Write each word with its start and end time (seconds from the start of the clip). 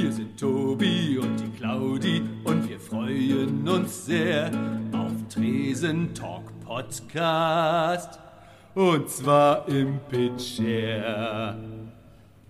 Hier 0.00 0.12
sind 0.12 0.40
Tobi 0.40 1.18
und 1.18 1.36
die 1.36 1.50
Claudi 1.58 2.22
und 2.44 2.66
wir 2.66 2.80
freuen 2.80 3.68
uns 3.68 4.06
sehr 4.06 4.50
auf 4.94 5.12
Tresen 5.28 6.14
Talk 6.14 6.44
Podcast. 6.64 8.18
Und 8.74 9.10
zwar 9.10 9.68
im 9.68 10.00
Pitcher. 10.08 11.54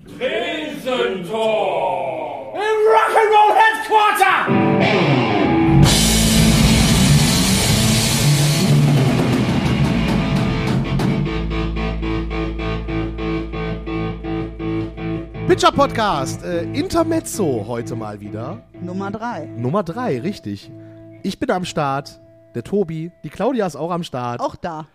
Tresen 0.04 1.28
Talk! 1.28 2.54
Im 2.54 2.78
Rock'n'Roll 2.86 3.52
Headquarter! 3.56 5.29
Pitcher 15.50 15.72
Podcast, 15.72 16.44
äh, 16.44 16.62
Intermezzo 16.62 17.64
heute 17.66 17.96
mal 17.96 18.20
wieder. 18.20 18.62
Nummer 18.80 19.10
drei. 19.10 19.46
Nummer 19.46 19.82
drei, 19.82 20.20
richtig. 20.20 20.70
Ich 21.24 21.40
bin 21.40 21.50
am 21.50 21.64
Start, 21.64 22.20
der 22.54 22.62
Tobi, 22.62 23.10
die 23.24 23.30
Claudia 23.30 23.66
ist 23.66 23.74
auch 23.74 23.90
am 23.90 24.04
Start. 24.04 24.40
Auch 24.40 24.54
da. 24.54 24.86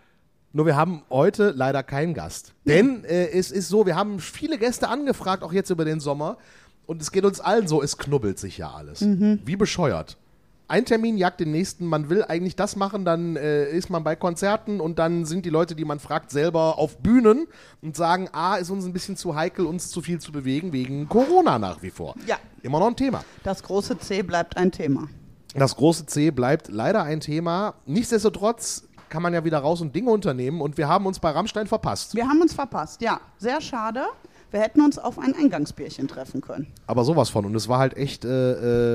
Nur 0.53 0.65
wir 0.65 0.77
haben 0.77 1.03
heute 1.09 1.51
leider 1.53 1.83
keinen 1.83 2.13
Gast. 2.13 2.53
Denn 2.63 3.03
äh, 3.03 3.31
es 3.31 3.51
ist 3.51 3.67
so, 3.67 3.85
wir 3.85 3.97
haben 3.97 4.19
viele 4.19 4.57
Gäste 4.57 4.87
angefragt, 4.87 5.43
auch 5.43 5.51
jetzt 5.51 5.71
über 5.71 5.83
den 5.83 5.99
Sommer. 5.99 6.37
Und 6.85 7.01
es 7.01 7.11
geht 7.11 7.25
uns 7.25 7.41
allen 7.41 7.67
so, 7.67 7.83
es 7.83 7.97
knubbelt 7.97 8.39
sich 8.39 8.57
ja 8.57 8.71
alles. 8.71 9.01
Wie 9.01 9.57
bescheuert. 9.57 10.15
Ein 10.67 10.85
Termin 10.85 11.17
jagt 11.17 11.39
den 11.39 11.51
nächsten, 11.51 11.85
man 11.85 12.09
will 12.09 12.23
eigentlich 12.23 12.55
das 12.55 12.75
machen, 12.75 13.05
dann 13.05 13.35
äh, 13.35 13.69
ist 13.69 13.91
man 13.91 14.03
bei 14.03 14.15
Konzerten 14.15 14.79
und 14.81 14.97
dann 14.97 15.25
sind 15.25 15.45
die 15.45 15.51
Leute, 15.51 15.75
die 15.75 15.85
man 15.85 15.99
fragt, 15.99 16.31
selber 16.31 16.79
auf 16.79 16.97
Bühnen 16.97 17.47
und 17.83 17.95
sagen, 17.95 18.29
ah, 18.31 18.55
ist 18.55 18.71
uns 18.71 18.83
ein 18.85 18.93
bisschen 18.93 19.15
zu 19.15 19.35
heikel, 19.35 19.67
uns 19.67 19.91
zu 19.91 20.01
viel 20.01 20.19
zu 20.19 20.31
bewegen, 20.31 20.73
wegen 20.73 21.07
Corona 21.07 21.59
nach 21.59 21.83
wie 21.83 21.91
vor. 21.91 22.15
Ja. 22.25 22.37
Immer 22.63 22.79
noch 22.79 22.87
ein 22.87 22.95
Thema. 22.95 23.23
Das 23.43 23.61
große 23.61 23.99
C 23.99 24.23
bleibt 24.23 24.57
ein 24.57 24.71
Thema. 24.71 25.07
Das 25.53 25.75
große 25.75 26.07
C 26.07 26.31
bleibt 26.31 26.67
leider 26.69 27.03
ein 27.03 27.19
Thema. 27.19 27.75
Nichtsdestotrotz 27.85 28.87
kann 29.09 29.21
man 29.21 29.33
ja 29.33 29.45
wieder 29.45 29.59
raus 29.59 29.81
und 29.81 29.95
Dinge 29.95 30.09
unternehmen 30.09 30.61
und 30.61 30.77
wir 30.77 30.87
haben 30.87 31.05
uns 31.05 31.19
bei 31.19 31.29
Rammstein 31.29 31.67
verpasst. 31.67 32.15
Wir 32.15 32.27
haben 32.27 32.41
uns 32.41 32.53
verpasst, 32.53 33.01
ja. 33.01 33.21
Sehr 33.37 33.61
schade. 33.61 34.01
Wir 34.51 34.61
hätten 34.61 34.81
uns 34.81 34.97
auf 34.97 35.19
ein 35.19 35.35
Eingangsbierchen 35.35 36.07
treffen 36.07 36.41
können. 36.41 36.67
Aber 36.87 37.03
sowas 37.03 37.29
von. 37.29 37.45
Und 37.45 37.55
es 37.55 37.67
war 37.67 37.79
halt 37.79 37.97
echt, 37.97 38.23
äh, 38.25 38.29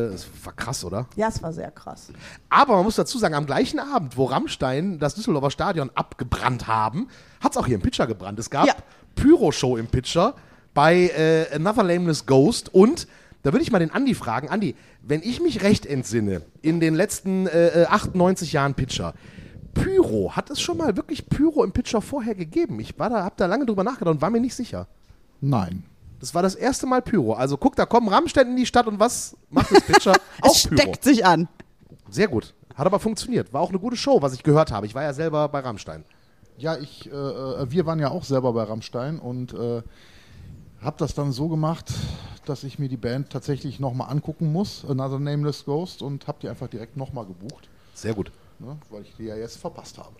äh, 0.08 0.12
es 0.14 0.26
war 0.44 0.52
krass, 0.54 0.84
oder? 0.84 1.06
Ja, 1.16 1.28
es 1.28 1.42
war 1.42 1.52
sehr 1.52 1.70
krass. 1.70 2.08
Aber 2.48 2.76
man 2.76 2.84
muss 2.84 2.96
dazu 2.96 3.18
sagen, 3.18 3.34
am 3.34 3.46
gleichen 3.46 3.78
Abend, 3.78 4.16
wo 4.16 4.24
Rammstein 4.24 4.98
das 4.98 5.14
Düsseldorfer 5.14 5.50
Stadion 5.50 5.90
abgebrannt 5.94 6.66
haben, 6.66 7.08
hat 7.40 7.52
es 7.52 7.58
auch 7.58 7.66
hier 7.66 7.74
im 7.74 7.82
Pitcher 7.82 8.06
gebrannt. 8.06 8.38
Es 8.38 8.48
gab 8.50 8.66
Ja. 8.66 8.74
Pyro-Show 9.16 9.76
im 9.76 9.86
Pitcher 9.88 10.34
bei 10.72 11.08
äh, 11.08 11.54
Another 11.54 11.82
Nameless 11.82 12.24
Ghost 12.26 12.72
und 12.72 13.06
da 13.42 13.52
würde 13.52 13.62
ich 13.62 13.72
mal 13.72 13.78
den 13.80 13.90
Andi 13.90 14.14
fragen. 14.14 14.48
Andi, 14.48 14.76
wenn 15.02 15.22
ich 15.22 15.40
mich 15.40 15.62
recht 15.62 15.84
entsinne, 15.86 16.42
in 16.62 16.78
den 16.78 16.94
letzten 16.94 17.46
äh, 17.46 17.82
äh, 17.82 17.86
98 17.86 18.52
Jahren 18.52 18.74
Pitcher, 18.74 19.14
Pyro, 19.74 20.32
hat 20.36 20.50
es 20.50 20.60
schon 20.60 20.76
mal 20.76 20.96
wirklich 20.96 21.28
Pyro 21.28 21.64
im 21.64 21.72
Pitcher 21.72 22.02
vorher 22.02 22.34
gegeben? 22.34 22.80
Ich 22.80 22.98
war 22.98 23.08
da, 23.08 23.24
hab 23.24 23.36
da 23.36 23.46
lange 23.46 23.66
drüber 23.66 23.84
nachgedacht 23.84 24.14
und 24.16 24.22
war 24.22 24.30
mir 24.30 24.40
nicht 24.40 24.54
sicher. 24.54 24.86
Nein. 25.40 25.84
Das 26.20 26.34
war 26.34 26.42
das 26.42 26.54
erste 26.54 26.86
Mal 26.86 27.00
Pyro. 27.00 27.32
Also 27.32 27.56
guck, 27.56 27.76
da 27.76 27.86
kommen 27.86 28.08
Rammstein 28.08 28.48
in 28.48 28.56
die 28.56 28.66
Stadt 28.66 28.86
und 28.86 29.00
was 29.00 29.36
macht 29.48 29.70
das 29.72 29.82
Pitcher? 29.82 30.12
auch 30.42 30.54
es 30.54 30.66
Pyro. 30.66 30.80
steckt 30.80 31.04
sich 31.04 31.24
an. 31.24 31.48
Sehr 32.10 32.28
gut. 32.28 32.54
Hat 32.74 32.86
aber 32.86 33.00
funktioniert. 33.00 33.52
War 33.52 33.62
auch 33.62 33.70
eine 33.70 33.78
gute 33.78 33.96
Show, 33.96 34.20
was 34.20 34.34
ich 34.34 34.42
gehört 34.42 34.70
habe. 34.70 34.86
Ich 34.86 34.94
war 34.94 35.02
ja 35.02 35.12
selber 35.14 35.48
bei 35.48 35.60
Rammstein. 35.60 36.04
Ja, 36.58 36.76
ich, 36.76 37.10
äh, 37.10 37.14
äh, 37.14 37.70
wir 37.70 37.86
waren 37.86 37.98
ja 38.00 38.10
auch 38.10 38.24
selber 38.24 38.52
bei 38.52 38.64
Rammstein 38.64 39.18
und 39.18 39.54
äh, 39.54 39.82
habe 40.82 40.96
das 40.98 41.14
dann 41.14 41.32
so 41.32 41.48
gemacht, 41.48 41.90
dass 42.44 42.64
ich 42.64 42.78
mir 42.78 42.88
die 42.88 42.96
Band 42.98 43.30
tatsächlich 43.30 43.80
nochmal 43.80 44.10
angucken 44.10 44.52
muss, 44.52 44.84
Another 44.88 45.18
Nameless 45.18 45.64
Ghost, 45.64 46.02
und 46.02 46.26
habe 46.26 46.38
die 46.42 46.48
einfach 46.48 46.68
direkt 46.68 46.96
nochmal 46.96 47.24
gebucht, 47.26 47.68
Sehr 47.94 48.12
gut. 48.14 48.30
ne, 48.58 48.76
weil 48.90 49.02
ich 49.02 49.14
die 49.16 49.24
ja 49.24 49.36
jetzt 49.36 49.56
verpasst 49.58 49.96
habe. 49.98 50.10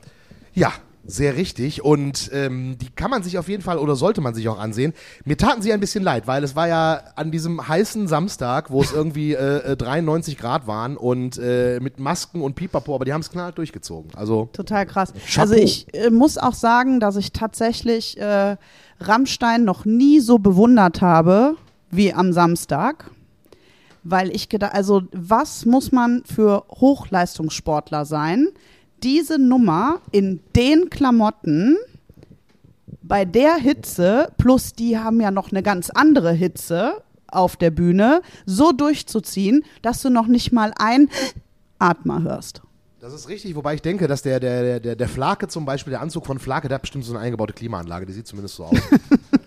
Ja, 0.54 0.72
sehr 1.04 1.36
richtig. 1.36 1.84
Und 1.84 2.30
ähm, 2.32 2.76
die 2.78 2.90
kann 2.90 3.10
man 3.10 3.22
sich 3.22 3.38
auf 3.38 3.48
jeden 3.48 3.62
Fall 3.62 3.78
oder 3.78 3.96
sollte 3.96 4.20
man 4.20 4.34
sich 4.34 4.48
auch 4.48 4.58
ansehen. 4.58 4.92
Mir 5.24 5.36
taten 5.36 5.62
sie 5.62 5.72
ein 5.72 5.80
bisschen 5.80 6.04
leid, 6.04 6.26
weil 6.26 6.44
es 6.44 6.54
war 6.54 6.68
ja 6.68 7.02
an 7.16 7.30
diesem 7.30 7.66
heißen 7.66 8.06
Samstag, 8.06 8.70
wo 8.70 8.82
es 8.82 8.92
irgendwie 8.92 9.32
äh, 9.32 9.72
äh, 9.72 9.76
93 9.76 10.38
Grad 10.38 10.66
waren 10.66 10.96
und 10.96 11.38
äh, 11.38 11.80
mit 11.80 11.98
Masken 11.98 12.42
und 12.42 12.54
Pipapo, 12.54 12.94
aber 12.94 13.04
die 13.04 13.12
haben 13.12 13.22
es 13.22 13.30
knallhart 13.30 13.58
durchgezogen. 13.58 14.12
Also 14.14 14.50
Total 14.52 14.86
krass. 14.86 15.12
Chapeau. 15.26 15.40
Also 15.40 15.54
ich 15.54 15.86
äh, 15.94 16.10
muss 16.10 16.38
auch 16.38 16.54
sagen, 16.54 17.00
dass 17.00 17.16
ich 17.16 17.32
tatsächlich 17.32 18.18
äh, 18.18 18.56
Rammstein 19.00 19.64
noch 19.64 19.84
nie 19.84 20.20
so 20.20 20.38
bewundert 20.38 21.00
habe 21.00 21.56
wie 21.90 22.12
am 22.12 22.32
Samstag. 22.32 23.10
Weil 24.02 24.34
ich 24.34 24.48
gedacht, 24.48 24.72
also 24.72 25.02
was 25.12 25.66
muss 25.66 25.92
man 25.92 26.22
für 26.24 26.64
Hochleistungssportler 26.70 28.06
sein, 28.06 28.48
diese 29.02 29.38
Nummer 29.38 30.00
in 30.12 30.40
den 30.54 30.90
Klamotten 30.90 31.76
bei 33.02 33.24
der 33.24 33.56
Hitze, 33.56 34.32
plus 34.38 34.72
die 34.72 34.98
haben 34.98 35.20
ja 35.20 35.30
noch 35.30 35.50
eine 35.50 35.62
ganz 35.62 35.90
andere 35.90 36.32
Hitze 36.32 37.02
auf 37.26 37.56
der 37.56 37.70
Bühne, 37.70 38.22
so 38.46 38.72
durchzuziehen, 38.72 39.64
dass 39.82 40.02
du 40.02 40.10
noch 40.10 40.26
nicht 40.26 40.52
mal 40.52 40.72
ein 40.78 41.08
Atmer 41.78 42.22
hörst. 42.22 42.62
Das 43.00 43.14
ist 43.14 43.28
richtig, 43.28 43.54
wobei 43.56 43.74
ich 43.74 43.82
denke, 43.82 44.06
dass 44.08 44.20
der, 44.22 44.40
der, 44.40 44.62
der, 44.62 44.80
der, 44.80 44.96
der 44.96 45.08
Flake 45.08 45.48
zum 45.48 45.64
Beispiel, 45.64 45.92
der 45.92 46.02
Anzug 46.02 46.26
von 46.26 46.38
Flake, 46.38 46.68
der 46.68 46.74
hat 46.74 46.82
bestimmt 46.82 47.04
so 47.04 47.14
eine 47.14 47.20
eingebaute 47.20 47.54
Klimaanlage, 47.54 48.04
die 48.04 48.12
sieht 48.12 48.26
zumindest 48.26 48.56
so 48.56 48.64
aus. 48.64 48.76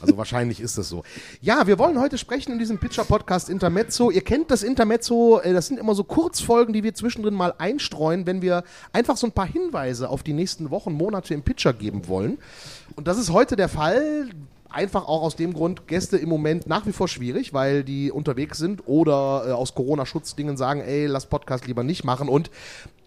Also 0.00 0.16
wahrscheinlich 0.16 0.60
ist 0.60 0.78
das 0.78 0.88
so. 0.88 1.02
Ja, 1.40 1.66
wir 1.66 1.78
wollen 1.78 2.00
heute 2.00 2.18
sprechen 2.18 2.52
in 2.52 2.58
diesem 2.58 2.78
Pitcher-Podcast 2.78 3.48
Intermezzo. 3.48 4.10
Ihr 4.10 4.22
kennt 4.22 4.50
das 4.50 4.62
Intermezzo, 4.62 5.40
äh, 5.40 5.52
das 5.52 5.66
sind 5.66 5.78
immer 5.78 5.94
so 5.94 6.04
Kurzfolgen, 6.04 6.72
die 6.72 6.82
wir 6.82 6.94
zwischendrin 6.94 7.34
mal 7.34 7.54
einstreuen, 7.58 8.26
wenn 8.26 8.42
wir 8.42 8.64
einfach 8.92 9.16
so 9.16 9.26
ein 9.26 9.32
paar 9.32 9.46
Hinweise 9.46 10.08
auf 10.08 10.22
die 10.22 10.32
nächsten 10.32 10.70
Wochen, 10.70 10.92
Monate 10.92 11.34
im 11.34 11.42
Pitcher 11.42 11.72
geben 11.72 12.08
wollen. 12.08 12.38
Und 12.94 13.08
das 13.08 13.18
ist 13.18 13.30
heute 13.30 13.56
der 13.56 13.68
Fall. 13.68 14.30
Einfach 14.68 15.04
auch 15.06 15.22
aus 15.22 15.36
dem 15.36 15.54
Grund, 15.54 15.86
Gäste 15.86 16.18
im 16.18 16.28
Moment 16.28 16.66
nach 16.66 16.86
wie 16.86 16.92
vor 16.92 17.08
schwierig, 17.08 17.54
weil 17.54 17.82
die 17.82 18.10
unterwegs 18.10 18.58
sind 18.58 18.82
oder 18.86 19.44
äh, 19.46 19.52
aus 19.52 19.74
Corona-Schutzdingen 19.74 20.56
sagen, 20.56 20.80
ey, 20.80 21.06
lass 21.06 21.26
Podcast 21.26 21.66
lieber 21.66 21.82
nicht 21.82 22.04
machen. 22.04 22.28
Und 22.28 22.50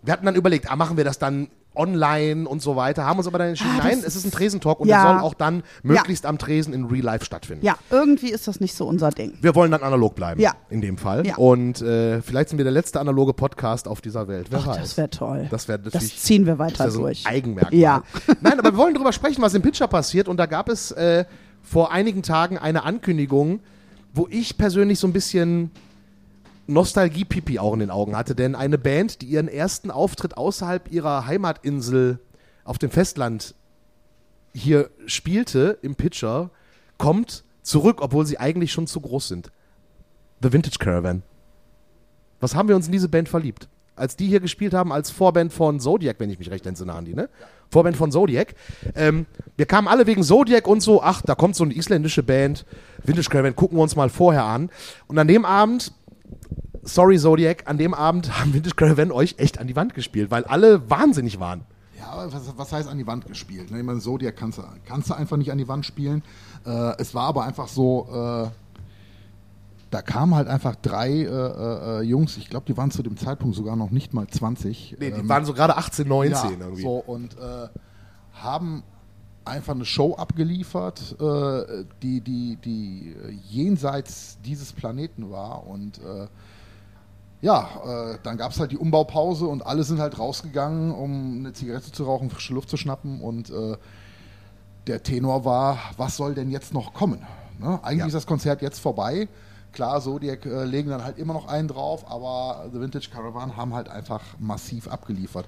wir 0.03 0.13
hatten 0.13 0.25
dann 0.25 0.35
überlegt, 0.35 0.69
ah, 0.71 0.75
machen 0.75 0.97
wir 0.97 1.03
das 1.03 1.19
dann 1.19 1.49
online 1.75 2.49
und 2.49 2.61
so 2.61 2.75
weiter, 2.75 3.05
haben 3.05 3.19
uns 3.19 3.27
aber 3.27 3.37
dann 3.37 3.49
entschieden, 3.49 3.71
Ah, 3.75 3.77
das 3.77 3.85
nein, 3.85 4.03
es 4.05 4.15
ist 4.15 4.25
ein 4.25 4.31
Tresentalk 4.31 4.79
und 4.79 4.87
Ja. 4.87 5.03
der 5.03 5.13
soll 5.13 5.21
auch 5.23 5.33
dann 5.35 5.63
möglichst 5.83 6.25
am 6.25 6.37
Tresen 6.37 6.73
in 6.73 6.85
Real 6.85 7.03
Life 7.05 7.23
stattfinden. 7.23 7.63
Ja, 7.65 7.77
irgendwie 7.89 8.31
ist 8.31 8.47
das 8.47 8.59
nicht 8.59 8.73
so 8.75 8.85
unser 8.87 9.11
Ding. 9.11 9.37
Wir 9.41 9.55
wollen 9.55 9.71
dann 9.71 9.83
analog 9.83 10.15
bleiben, 10.15 10.41
Ja. 10.41 10.53
in 10.69 10.81
dem 10.81 10.97
Fall. 10.97 11.25
Ja. 11.25 11.35
Und 11.37 11.81
äh, 11.81 12.21
vielleicht 12.21 12.49
sind 12.49 12.57
wir 12.57 12.65
der 12.65 12.73
letzte 12.73 12.99
analoge 12.99 13.33
Podcast 13.33 13.87
auf 13.87 14.01
dieser 14.01 14.27
Welt. 14.27 14.47
Wer 14.49 14.59
Ach, 14.59 14.67
weiß. 14.67 14.77
das 14.77 14.97
wäre 14.97 15.09
toll. 15.09 15.47
Das 15.51 15.67
wäre 15.67 15.79
Das 15.79 16.17
ziehen 16.17 16.45
wir 16.45 16.55
das 16.55 16.59
weiter 16.59 16.83
wär 16.85 16.91
so 16.91 16.99
ein 16.99 17.03
durch. 17.05 17.25
Eigenmerkmal. 17.27 17.79
Ja. 17.79 18.03
Nein, 18.41 18.59
aber 18.59 18.71
wir 18.73 18.77
wollen 18.77 18.93
darüber 18.95 19.13
sprechen, 19.13 19.41
was 19.41 19.53
im 19.53 19.61
Pitcher 19.61 19.87
passiert. 19.87 20.27
Und 20.27 20.37
da 20.37 20.47
gab 20.47 20.69
es 20.69 20.91
äh, 20.91 21.23
vor 21.61 21.91
einigen 21.91 22.23
Tagen 22.23 22.57
eine 22.57 22.83
Ankündigung, 22.83 23.59
wo 24.13 24.27
ich 24.29 24.57
persönlich 24.57 24.99
so 24.99 25.07
ein 25.07 25.13
bisschen 25.13 25.71
Nostalgie-Pipi 26.69 27.59
auch 27.59 27.73
in 27.73 27.79
den 27.79 27.91
Augen 27.91 28.15
hatte. 28.15 28.35
Denn 28.35 28.55
eine 28.55 28.77
Band, 28.77 29.21
die 29.21 29.27
ihren 29.27 29.47
ersten 29.47 29.91
Auftritt 29.91 30.37
außerhalb 30.37 30.91
ihrer 30.91 31.25
Heimatinsel 31.25 32.19
auf 32.63 32.77
dem 32.77 32.91
Festland 32.91 33.55
hier 34.53 34.89
spielte, 35.05 35.77
im 35.81 35.95
Pitcher, 35.95 36.49
kommt 36.97 37.43
zurück, 37.61 37.99
obwohl 38.01 38.25
sie 38.25 38.39
eigentlich 38.39 38.71
schon 38.71 38.87
zu 38.87 39.01
groß 39.01 39.27
sind. 39.27 39.51
The 40.41 40.51
Vintage 40.53 40.77
Caravan. 40.79 41.23
Was 42.39 42.55
haben 42.55 42.69
wir 42.69 42.75
uns 42.75 42.85
in 42.85 42.91
diese 42.91 43.09
Band 43.09 43.29
verliebt? 43.29 43.67
Als 43.95 44.15
die 44.15 44.27
hier 44.27 44.39
gespielt 44.39 44.73
haben, 44.73 44.93
als 44.93 45.11
Vorband 45.11 45.51
von 45.51 45.79
Zodiac, 45.79 46.15
wenn 46.19 46.29
ich 46.29 46.39
mich 46.39 46.49
recht 46.49 46.65
entsinne, 46.65 46.93
Andi, 46.93 47.13
ne? 47.13 47.29
Vorband 47.69 47.97
von 47.97 48.11
Zodiac. 48.11 48.55
Ähm, 48.95 49.25
wir 49.57 49.65
kamen 49.65 49.87
alle 49.87 50.07
wegen 50.07 50.23
Zodiac 50.23 50.67
und 50.67 50.81
so, 50.81 51.03
ach, 51.03 51.21
da 51.21 51.35
kommt 51.35 51.55
so 51.55 51.63
eine 51.63 51.73
isländische 51.73 52.23
Band, 52.23 52.65
Vintage 53.03 53.29
Caravan, 53.29 53.55
gucken 53.55 53.77
wir 53.77 53.83
uns 53.83 53.95
mal 53.95 54.09
vorher 54.09 54.45
an. 54.45 54.69
Und 55.07 55.19
an 55.19 55.27
dem 55.27 55.45
Abend, 55.45 55.93
sorry 56.83 57.17
Zodiac, 57.17 57.63
an 57.65 57.77
dem 57.77 57.93
Abend 57.93 58.39
haben 58.39 58.53
Vintage 58.53 58.75
Caravan 58.75 59.11
euch 59.11 59.35
echt 59.37 59.59
an 59.59 59.67
die 59.67 59.75
Wand 59.75 59.93
gespielt, 59.93 60.31
weil 60.31 60.43
alle 60.45 60.89
wahnsinnig 60.89 61.39
waren. 61.39 61.61
Ja, 61.97 62.07
aber 62.07 62.31
was, 62.31 62.57
was 62.57 62.71
heißt 62.71 62.87
an 62.87 62.97
die 62.97 63.07
Wand 63.07 63.25
gespielt? 63.25 63.71
Ne? 63.71 63.79
Ich 63.79 63.85
meine, 63.85 63.99
Zodiac 63.99 64.35
kannst 64.37 64.57
du, 64.57 64.63
kannst 64.85 65.09
du 65.09 65.13
einfach 65.13 65.37
nicht 65.37 65.51
an 65.51 65.57
die 65.57 65.67
Wand 65.67 65.85
spielen. 65.85 66.23
Äh, 66.65 66.93
es 66.97 67.13
war 67.13 67.25
aber 67.25 67.43
einfach 67.43 67.67
so, 67.67 68.07
äh, 68.09 68.49
da 69.91 70.01
kamen 70.01 70.35
halt 70.35 70.47
einfach 70.47 70.75
drei 70.75 71.09
äh, 71.09 71.25
äh, 71.25 72.01
Jungs, 72.01 72.37
ich 72.37 72.49
glaube, 72.49 72.65
die 72.67 72.77
waren 72.77 72.91
zu 72.91 73.03
dem 73.03 73.17
Zeitpunkt 73.17 73.55
sogar 73.55 73.75
noch 73.75 73.91
nicht 73.91 74.13
mal 74.13 74.27
20. 74.27 74.97
Nee, 74.99 75.11
die 75.11 75.19
ähm, 75.19 75.29
waren 75.29 75.45
so 75.45 75.53
gerade 75.53 75.77
18, 75.77 76.07
19 76.07 76.31
ja, 76.31 76.57
irgendwie. 76.59 76.81
So, 76.81 77.03
und 77.05 77.37
äh, 77.37 77.67
haben 78.33 78.83
einfach 79.45 79.73
eine 79.73 79.85
Show 79.85 80.15
abgeliefert, 80.15 81.15
äh, 81.19 81.85
die, 82.01 82.21
die, 82.21 82.57
die 82.63 83.15
äh, 83.23 83.31
jenseits 83.49 84.37
dieses 84.45 84.73
Planeten 84.73 85.31
war. 85.31 85.67
Und 85.67 85.97
äh, 85.99 86.27
ja, 87.41 87.69
äh, 88.13 88.17
dann 88.23 88.37
gab 88.37 88.51
es 88.51 88.59
halt 88.59 88.71
die 88.71 88.77
Umbaupause 88.77 89.45
und 89.45 89.65
alle 89.65 89.83
sind 89.83 89.99
halt 89.99 90.19
rausgegangen, 90.19 90.91
um 90.91 91.37
eine 91.39 91.53
Zigarette 91.53 91.91
zu 91.91 92.03
rauchen, 92.03 92.29
frische 92.29 92.53
Luft 92.53 92.69
zu 92.69 92.77
schnappen. 92.77 93.21
Und 93.21 93.49
äh, 93.49 93.77
der 94.87 95.03
Tenor 95.03 95.45
war, 95.45 95.77
was 95.97 96.17
soll 96.17 96.33
denn 96.33 96.49
jetzt 96.49 96.73
noch 96.73 96.93
kommen? 96.93 97.25
Ne? 97.59 97.79
Eigentlich 97.83 97.99
Ja. 97.99 98.05
ist 98.07 98.13
das 98.13 98.25
Konzert 98.27 98.61
jetzt 98.61 98.79
vorbei. 98.79 99.27
Klar, 99.71 100.01
Zodiac 100.01 100.45
äh, 100.45 100.65
legen 100.65 100.89
dann 100.89 101.03
halt 101.03 101.17
immer 101.17 101.33
noch 101.33 101.47
einen 101.47 101.67
drauf, 101.67 102.09
aber 102.09 102.67
The 102.73 102.79
Vintage 102.81 103.09
Caravan 103.11 103.55
haben 103.55 103.73
halt 103.73 103.87
einfach 103.87 104.21
massiv 104.39 104.87
abgeliefert. 104.87 105.47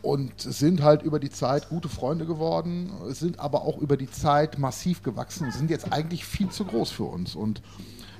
Und 0.00 0.40
sind 0.40 0.80
halt 0.82 1.02
über 1.02 1.18
die 1.18 1.28
Zeit 1.30 1.68
gute 1.68 1.88
Freunde 1.88 2.24
geworden, 2.24 2.92
sind 3.08 3.40
aber 3.40 3.62
auch 3.62 3.78
über 3.78 3.96
die 3.96 4.08
Zeit 4.08 4.56
massiv 4.56 5.02
gewachsen, 5.02 5.50
sind 5.50 5.70
jetzt 5.70 5.92
eigentlich 5.92 6.24
viel 6.24 6.50
zu 6.50 6.64
groß 6.64 6.90
für 6.90 7.02
uns. 7.04 7.34
Und 7.34 7.60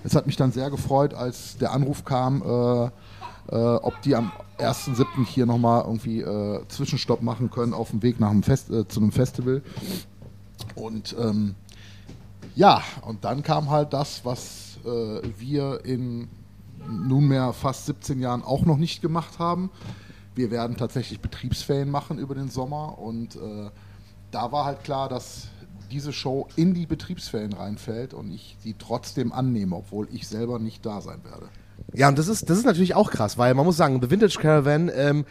es 0.04 0.14
hat 0.14 0.26
mich 0.26 0.36
dann 0.36 0.52
sehr 0.52 0.70
gefreut, 0.70 1.14
als 1.14 1.58
der 1.58 1.72
Anruf 1.72 2.04
kam, 2.04 2.42
äh, 2.42 2.84
äh, 3.54 3.76
ob 3.76 4.00
die 4.02 4.14
am 4.14 4.32
1.7. 4.58 5.24
hier 5.26 5.46
nochmal 5.46 5.82
irgendwie 5.84 6.20
äh, 6.20 6.66
Zwischenstopp 6.68 7.22
machen 7.22 7.50
können 7.50 7.74
auf 7.74 7.90
dem 7.90 8.02
Weg 8.02 8.20
nach 8.20 8.30
einem 8.30 8.42
Fest, 8.42 8.70
äh, 8.70 8.86
zu 8.88 9.00
einem 9.00 9.12
Festival. 9.12 9.62
Und 10.74 11.16
ähm, 11.18 11.54
ja, 12.54 12.82
und 13.02 13.24
dann 13.24 13.42
kam 13.42 13.70
halt 13.70 13.92
das, 13.92 14.24
was 14.24 14.66
wir 14.84 15.84
in 15.84 16.28
nunmehr 16.88 17.52
fast 17.52 17.86
17 17.86 18.20
Jahren 18.20 18.42
auch 18.42 18.64
noch 18.64 18.76
nicht 18.76 19.02
gemacht 19.02 19.38
haben. 19.38 19.70
Wir 20.34 20.50
werden 20.50 20.76
tatsächlich 20.76 21.20
Betriebsferien 21.20 21.90
machen 21.90 22.18
über 22.18 22.34
den 22.34 22.48
Sommer 22.48 22.98
und 22.98 23.36
äh, 23.36 23.70
da 24.30 24.52
war 24.52 24.64
halt 24.64 24.84
klar, 24.84 25.08
dass 25.08 25.48
diese 25.90 26.12
Show 26.12 26.48
in 26.56 26.74
die 26.74 26.86
Betriebsferien 26.86 27.52
reinfällt 27.52 28.14
und 28.14 28.30
ich 28.30 28.56
sie 28.60 28.74
trotzdem 28.78 29.32
annehme, 29.32 29.76
obwohl 29.76 30.08
ich 30.12 30.28
selber 30.28 30.58
nicht 30.58 30.84
da 30.84 31.00
sein 31.00 31.24
werde. 31.24 31.48
Ja, 31.94 32.08
und 32.08 32.18
das 32.18 32.28
ist, 32.28 32.50
das 32.50 32.58
ist 32.58 32.64
natürlich 32.64 32.94
auch 32.94 33.10
krass, 33.10 33.38
weil 33.38 33.54
man 33.54 33.64
muss 33.64 33.76
sagen, 33.76 34.00
The 34.02 34.10
Vintage 34.10 34.38
Caravan, 34.40 34.90
ähm, 34.94 35.24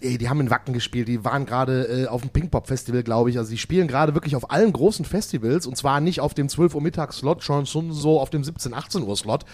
ey, 0.00 0.18
die 0.18 0.28
haben 0.28 0.40
in 0.40 0.50
Wacken 0.50 0.72
gespielt, 0.72 1.08
die 1.08 1.24
waren 1.24 1.46
gerade 1.46 2.04
äh, 2.04 2.06
auf 2.06 2.22
dem 2.22 2.30
Pinkpop 2.30 2.66
Festival, 2.66 3.02
glaube 3.02 3.30
ich. 3.30 3.38
Also 3.38 3.50
die 3.50 3.58
spielen 3.58 3.88
gerade 3.88 4.14
wirklich 4.14 4.36
auf 4.36 4.50
allen 4.50 4.72
großen 4.72 5.04
Festivals 5.04 5.66
und 5.66 5.76
zwar 5.76 6.00
nicht 6.00 6.20
auf 6.20 6.34
dem 6.34 6.48
12 6.48 6.74
Uhr 6.74 6.82
Mittags-Slot, 6.82 7.42
schon 7.42 7.92
so 7.92 8.20
auf 8.20 8.30
dem 8.30 8.44
17, 8.44 8.74
18 8.74 9.02
Uhr 9.02 9.16
Slot. 9.16 9.44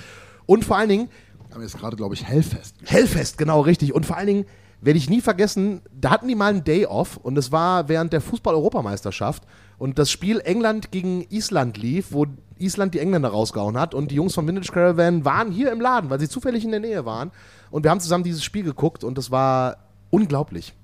Und 0.46 0.64
vor 0.64 0.76
allen 0.76 0.88
Dingen. 0.88 1.08
Haben 1.52 1.62
jetzt 1.62 1.78
gerade, 1.78 1.96
glaube 1.96 2.14
ich, 2.14 2.24
Hellfest. 2.24 2.76
Hellfest, 2.84 3.38
genau, 3.38 3.60
richtig. 3.60 3.94
Und 3.94 4.06
vor 4.06 4.16
allen 4.16 4.26
Dingen 4.26 4.46
werde 4.80 4.98
ich 4.98 5.10
nie 5.10 5.20
vergessen, 5.20 5.82
da 5.92 6.10
hatten 6.10 6.28
die 6.28 6.34
mal 6.34 6.50
einen 6.50 6.64
Day 6.64 6.86
off 6.86 7.16
und 7.16 7.36
es 7.36 7.52
war 7.52 7.88
während 7.88 8.12
der 8.12 8.20
Fußball-Europameisterschaft 8.20 9.44
und 9.80 9.98
das 9.98 10.10
Spiel 10.10 10.40
England 10.44 10.92
gegen 10.92 11.22
Island 11.30 11.78
lief, 11.78 12.12
wo 12.12 12.26
Island 12.58 12.94
die 12.94 12.98
Engländer 12.98 13.30
rausgehauen 13.30 13.78
hat 13.78 13.94
und 13.94 14.10
die 14.10 14.16
Jungs 14.16 14.34
von 14.34 14.46
Vintage 14.46 14.70
Caravan 14.70 15.24
waren 15.24 15.50
hier 15.50 15.72
im 15.72 15.80
Laden, 15.80 16.10
weil 16.10 16.20
sie 16.20 16.28
zufällig 16.28 16.64
in 16.64 16.70
der 16.70 16.80
Nähe 16.80 17.06
waren 17.06 17.32
und 17.70 17.82
wir 17.82 17.90
haben 17.90 18.00
zusammen 18.00 18.22
dieses 18.22 18.44
Spiel 18.44 18.62
geguckt 18.62 19.02
und 19.02 19.16
das 19.16 19.30
war 19.30 19.78
unglaublich. 20.10 20.74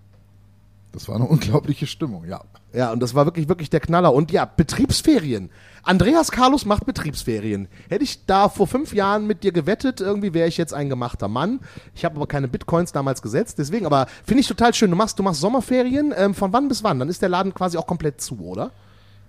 Das 0.92 1.08
war 1.08 1.16
eine 1.16 1.26
unglaubliche 1.26 1.86
Stimmung, 1.86 2.24
ja. 2.24 2.40
Ja, 2.72 2.90
und 2.90 3.00
das 3.00 3.14
war 3.14 3.26
wirklich, 3.26 3.48
wirklich 3.48 3.68
der 3.68 3.80
Knaller. 3.80 4.14
Und 4.14 4.32
ja, 4.32 4.46
Betriebsferien. 4.46 5.50
Andreas 5.82 6.30
Carlos 6.30 6.64
macht 6.64 6.86
Betriebsferien. 6.86 7.68
Hätte 7.90 8.04
ich 8.04 8.24
da 8.24 8.48
vor 8.48 8.66
fünf 8.66 8.94
Jahren 8.94 9.26
mit 9.26 9.42
dir 9.44 9.52
gewettet, 9.52 10.00
irgendwie 10.00 10.32
wäre 10.32 10.48
ich 10.48 10.56
jetzt 10.56 10.72
ein 10.72 10.88
gemachter 10.88 11.28
Mann. 11.28 11.60
Ich 11.94 12.06
habe 12.06 12.16
aber 12.16 12.26
keine 12.26 12.48
Bitcoins 12.48 12.92
damals 12.92 13.20
gesetzt, 13.20 13.58
deswegen, 13.58 13.84
aber 13.84 14.06
finde 14.24 14.40
ich 14.40 14.48
total 14.48 14.72
schön. 14.72 14.90
Du 14.90 14.96
machst, 14.96 15.18
du 15.18 15.22
machst 15.22 15.40
Sommerferien. 15.42 16.14
Ähm, 16.16 16.34
von 16.34 16.54
wann 16.54 16.68
bis 16.68 16.82
wann? 16.82 16.98
Dann 16.98 17.10
ist 17.10 17.20
der 17.20 17.28
Laden 17.28 17.52
quasi 17.52 17.76
auch 17.76 17.86
komplett 17.86 18.22
zu, 18.22 18.40
oder? 18.40 18.70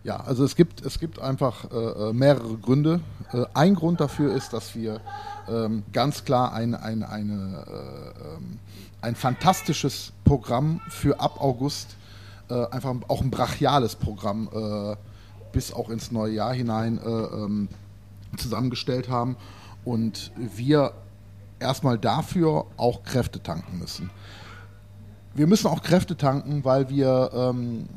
Ja, 0.04 0.18
also 0.18 0.44
es 0.46 0.56
gibt, 0.56 0.86
es 0.86 1.00
gibt 1.00 1.20
einfach 1.20 1.72
äh, 1.72 1.76
äh 1.76 2.14
mehrere 2.14 2.58
Gründe. 2.58 3.02
Äh, 3.34 3.46
ein 3.54 3.76
Grund 3.76 4.00
dafür 4.00 4.34
ist, 4.34 4.54
dass 4.54 4.76
wir 4.76 5.02
ähm, 5.50 5.84
ganz 5.92 6.24
klar 6.24 6.54
ein, 6.54 6.76
ein, 6.76 7.04
eine, 7.04 7.66
äh, 7.68 8.36
ähm, 8.36 8.60
ein 9.02 9.16
fantastisches 9.16 10.14
Programm 10.24 10.82
für 10.90 11.20
ab 11.20 11.42
August, 11.42 11.96
äh, 12.50 12.66
einfach 12.68 12.96
auch 13.08 13.22
ein 13.22 13.32
brachiales 13.32 13.96
Programm 13.96 14.50
äh, 14.54 14.96
bis 15.52 15.74
auch 15.74 15.90
ins 15.90 16.12
neue 16.12 16.34
Jahr 16.34 16.54
hinein 16.54 17.00
ähm, 17.04 17.68
zusammengestellt 18.38 19.10
haben 19.10 19.38
und 19.86 20.32
wir 20.36 20.94
erstmal 21.60 21.98
dafür 21.98 22.66
auch 22.78 23.04
Kräfte 23.04 23.42
tanken 23.42 23.80
müssen. 23.80 24.10
Wir 25.34 25.48
müssen 25.48 25.68
auch 25.68 25.82
Kräfte 25.82 26.18
tanken, 26.18 26.66
weil 26.66 26.90
wir, 26.90 27.30
ähm, 27.34 27.88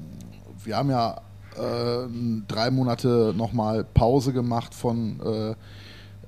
wir 0.62 0.76
haben 0.76 0.90
ja 0.90 1.20
äh, 1.56 2.06
drei 2.48 2.70
Monate 2.70 3.34
nochmal 3.36 3.84
Pause 3.84 4.32
gemacht 4.32 4.74
von 4.74 5.20
äh, 5.20 5.54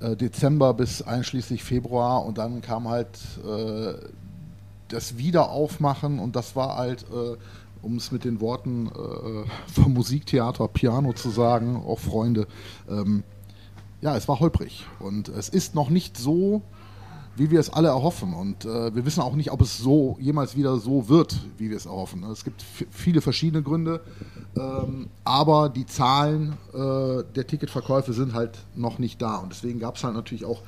äh, 0.03 0.15
Dezember 0.15 0.73
bis 0.73 1.01
einschließlich 1.01 1.63
Februar 1.63 2.25
und 2.25 2.37
dann 2.37 2.61
kam 2.61 2.87
halt 2.87 3.17
äh, 3.45 3.93
das 4.89 5.17
Wiederaufmachen 5.17 6.19
und 6.19 6.35
das 6.35 6.55
war 6.55 6.77
halt, 6.77 7.03
äh, 7.03 7.37
um 7.81 7.97
es 7.97 8.11
mit 8.11 8.23
den 8.23 8.41
Worten 8.41 8.87
äh, 8.87 9.71
vom 9.71 9.93
Musiktheater 9.93 10.67
Piano 10.67 11.13
zu 11.13 11.29
sagen, 11.29 11.77
auch 11.77 11.99
Freunde, 11.99 12.47
ähm, 12.89 13.23
ja, 14.01 14.15
es 14.17 14.27
war 14.27 14.39
holprig 14.39 14.85
und 14.99 15.29
es 15.29 15.49
ist 15.49 15.75
noch 15.75 15.89
nicht 15.89 16.17
so 16.17 16.61
wie 17.35 17.49
wir 17.49 17.59
es 17.59 17.69
alle 17.69 17.89
erhoffen. 17.89 18.33
Und 18.33 18.65
äh, 18.65 18.93
wir 18.95 19.05
wissen 19.05 19.21
auch 19.21 19.35
nicht, 19.35 19.51
ob 19.51 19.61
es 19.61 19.77
so 19.77 20.17
jemals 20.19 20.55
wieder 20.55 20.77
so 20.77 21.09
wird, 21.09 21.39
wie 21.57 21.69
wir 21.69 21.77
es 21.77 21.85
erhoffen. 21.85 22.23
Es 22.23 22.43
gibt 22.43 22.63
viele 22.91 23.21
verschiedene 23.21 23.63
Gründe, 23.63 24.01
ähm, 24.55 25.09
aber 25.23 25.69
die 25.69 25.85
Zahlen 25.85 26.57
äh, 26.73 27.23
der 27.35 27.47
Ticketverkäufe 27.47 28.13
sind 28.13 28.33
halt 28.33 28.59
noch 28.75 28.99
nicht 28.99 29.21
da. 29.21 29.37
Und 29.37 29.51
deswegen 29.51 29.79
gab 29.79 29.95
es 29.95 30.03
halt 30.03 30.13
natürlich 30.13 30.45
auch 30.45 30.61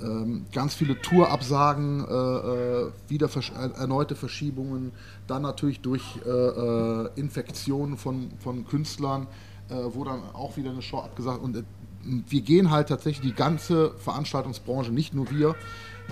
ähm, 0.00 0.46
ganz 0.52 0.74
viele 0.74 1.00
Tourabsagen, 1.00 2.04
äh, 2.08 2.12
äh 2.12 2.90
wieder 3.08 3.28
versch 3.28 3.52
erneute 3.52 4.14
Verschiebungen, 4.14 4.92
dann 5.26 5.42
natürlich 5.42 5.80
durch 5.80 6.02
äh, 6.24 6.30
äh, 6.30 7.10
Infektionen 7.16 7.96
von, 7.96 8.30
von 8.38 8.66
Künstlern, 8.66 9.26
wo 9.70 10.02
dann 10.02 10.22
auch 10.32 10.56
wieder 10.56 10.70
eine 10.70 10.80
Show 10.80 11.00
abgesagt 11.00 11.42
und 11.42 11.62
wir 12.02 12.40
gehen 12.40 12.70
halt 12.70 12.88
tatsächlich 12.88 13.32
die 13.32 13.36
ganze 13.36 13.90
Veranstaltungsbranche, 13.98 14.90
nicht 14.90 15.12
nur 15.12 15.30
wir, 15.30 15.56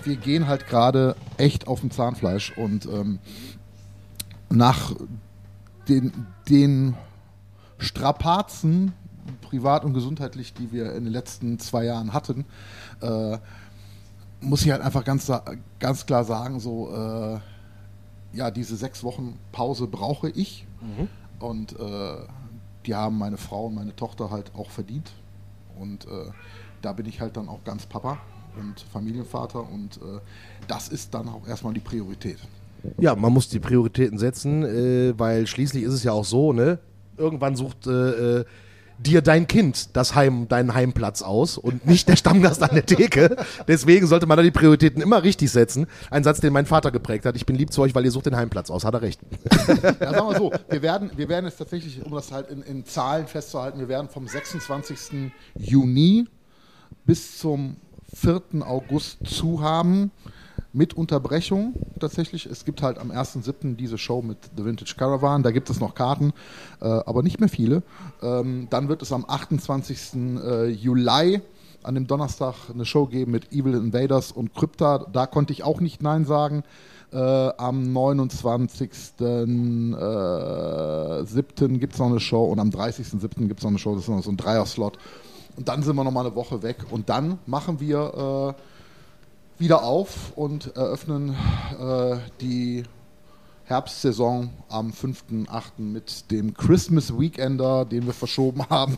wir 0.04 0.16
gehen 0.16 0.46
halt 0.46 0.66
gerade 0.66 1.16
echt 1.38 1.66
auf 1.66 1.80
dem 1.80 1.90
Zahnfleisch 1.90 2.52
und 2.58 2.84
ähm, 2.84 3.18
nach 4.50 4.92
den, 5.88 6.12
den 6.50 6.94
Strapazen, 7.78 8.93
privat 9.43 9.84
und 9.84 9.94
gesundheitlich, 9.94 10.55
die 10.55 10.73
wir 10.73 10.93
in 10.94 11.05
den 11.05 11.12
letzten 11.12 11.58
zwei 11.58 11.84
Jahren 11.84 12.12
hatten, 12.12 12.44
äh, 13.00 13.38
muss 14.40 14.64
ich 14.64 14.70
halt 14.70 14.82
einfach 14.82 15.05
ganz, 15.05 15.32
ganz 15.78 16.06
klar 16.06 16.25
sagen, 16.25 16.61
so, 16.61 16.93
äh, 16.93 17.38
ja, 18.37 18.50
diese 18.50 18.76
sechs 18.76 19.02
Wochen 19.02 19.38
Pause 19.52 19.87
brauche 19.87 20.28
ich. 20.28 20.67
Mhm. 20.81 21.08
Und 21.38 21.78
äh, 21.78 22.17
die 22.87 22.94
haben 22.94 23.19
meine 23.19 23.37
Frau 23.37 23.67
und 23.67 23.75
meine 23.75 23.94
Tochter 23.96 24.31
halt 24.31 24.52
auch 24.55 24.70
verdient. 24.70 25.12
Und 25.78 26.06
äh, 26.06 26.30
da 26.83 26.92
bin 26.92 27.06
ich 27.06 27.21
halt 27.21 27.37
dann 27.37 27.49
auch 27.49 27.64
ganz 27.64 27.87
Papa 27.87 28.18
und 28.59 28.80
Familienvater 28.92 29.61
und 29.61 29.97
äh, 29.99 30.21
das 30.66 30.88
ist 30.88 31.12
dann 31.12 31.28
auch 31.28 31.47
erstmal 31.47 31.75
die 31.75 31.80
Priorität. 31.80 32.38
Ja, 32.99 33.14
man 33.14 33.33
muss 33.33 33.49
die 33.49 33.59
Prioritäten 33.59 34.18
setzen, 34.18 34.62
äh, 34.62 35.18
weil 35.18 35.47
schließlich 35.47 35.83
ist 35.83 35.92
es 35.92 36.04
ja 36.04 36.12
auch 36.12 36.25
so, 36.25 36.52
ne? 36.52 36.78
Irgendwann 37.18 37.56
sucht 37.56 37.87
äh, 37.87 38.40
äh, 38.40 38.44
dir 38.99 39.20
dein 39.20 39.46
Kind 39.46 39.96
das 39.96 40.14
Heim, 40.14 40.49
deinen 40.49 40.75
Heimplatz 40.75 41.23
aus 41.23 41.58
und 41.58 41.87
nicht 41.87 42.08
der 42.08 42.16
Stammgast 42.16 42.62
an 42.62 42.70
der 42.73 42.87
Theke. 42.87 43.37
Deswegen 43.68 44.06
sollte 44.06 44.26
man 44.26 44.37
da 44.37 44.42
die 44.42 44.50
Prioritäten 44.50 45.02
immer 45.02 45.23
richtig 45.23 45.50
setzen. 45.50 45.87
Ein 46.11 46.25
Satz, 46.25 46.40
den 46.40 46.52
mein 46.52 46.66
Vater 46.66 46.90
geprägt 46.90 47.26
hat. 47.26 47.37
Ich 47.37 47.46
bin 47.46 47.56
lieb 47.56 47.73
zu 47.73 47.82
euch, 47.82 47.94
weil 47.94 48.04
ihr 48.04 48.11
sucht 48.11 48.26
den 48.26 48.37
Heimplatz 48.37 48.70
aus. 48.70 48.85
Hat 48.85 48.94
er 48.94 49.02
recht. 49.02 49.20
Ja, 50.00 50.12
sagen 50.12 50.28
wir 50.28 50.37
so. 50.37 50.52
Wir 50.68 50.82
werden, 50.82 51.11
wir 51.16 51.28
werden 51.28 51.46
es 51.46 51.56
tatsächlich, 51.56 52.04
um 52.04 52.12
das 52.12 52.32
halt 52.32 52.50
in, 52.50 52.62
in 52.62 52.85
Zahlen 52.85 53.26
festzuhalten, 53.26 53.78
wir 53.78 53.88
werden 53.88 54.08
vom 54.08 54.26
26. 54.26 55.32
Juni 55.56 56.26
bis 57.04 57.38
zum 57.38 57.76
4. 58.14 58.42
August 58.61 59.18
zu 59.26 59.61
haben. 59.62 60.11
Mit 60.76 60.92
Unterbrechung 60.92 61.73
tatsächlich. 61.99 62.45
Es 62.45 62.66
gibt 62.66 62.83
halt 62.83 62.99
am 62.99 63.11
1.7. 63.11 63.76
diese 63.76 63.97
Show 63.97 64.21
mit 64.21 64.37
The 64.59 64.66
Vintage 64.66 64.95
Caravan. 64.99 65.42
Da 65.42 65.50
gibt 65.50 65.71
es 65.71 65.80
noch 65.80 65.95
Karten, 65.95 66.35
äh, 66.83 66.85
aber 66.85 67.23
nicht 67.23 67.40
mehr 67.40 67.49
viele. 67.49 67.83
Ähm, 68.21 68.66
dann 68.68 68.90
wird 68.90 69.00
es 69.00 69.11
am 69.11 69.25
28. 69.26 70.38
Äh, 70.45 70.66
Juli 70.66 71.40
an 71.83 71.95
dem 71.95 72.06
Donnerstag 72.06 72.54
eine 72.71 72.85
Show 72.85 73.06
geben 73.06 73.33
mit 73.33 73.52
Evil 73.52 73.73
Invaders 73.73 74.33
und 74.33 74.52
Krypta. 74.52 75.06
Da 75.11 75.26
konnte 75.26 75.54
ich 75.54 75.62
auch 75.62 75.80
nicht 75.80 76.02
Nein 76.02 76.26
sagen. 76.26 76.62
Äh, 77.11 77.16
am 77.16 77.97
29.07. 77.97 79.95
Äh, 81.25 81.78
gibt 81.78 81.95
es 81.95 81.99
noch 81.99 82.11
eine 82.11 82.21
Show 82.21 82.45
und 82.45 82.59
am 82.59 82.68
30.07. 82.68 83.49
gibt 83.49 83.61
es 83.61 83.64
noch 83.64 83.71
eine 83.71 83.78
Show. 83.78 83.95
Das 83.95 84.02
ist 84.02 84.11
noch 84.11 84.23
so 84.23 84.30
ein 84.30 84.37
Dreier-Slot. 84.37 84.99
Und 85.56 85.68
dann 85.68 85.83
sind 85.83 85.97
wir 85.97 86.04
noch 86.04 86.12
mal 86.12 86.26
eine 86.26 86.35
Woche 86.35 86.62
weg. 86.62 86.85
Und 86.90 87.09
dann 87.09 87.38
machen 87.47 87.80
wir 87.80 88.54
äh, 88.54 88.75
wieder 89.58 89.82
auf 89.82 90.32
und 90.36 90.76
eröffnen 90.76 91.34
äh, 91.80 92.16
die 92.40 92.84
Herbstsaison 93.64 94.50
am 94.68 94.90
5.8. 94.90 95.48
mit 95.78 96.30
dem 96.30 96.54
Christmas 96.54 97.18
Weekender, 97.18 97.84
den 97.84 98.06
wir 98.06 98.12
verschoben 98.12 98.64
haben, 98.70 98.96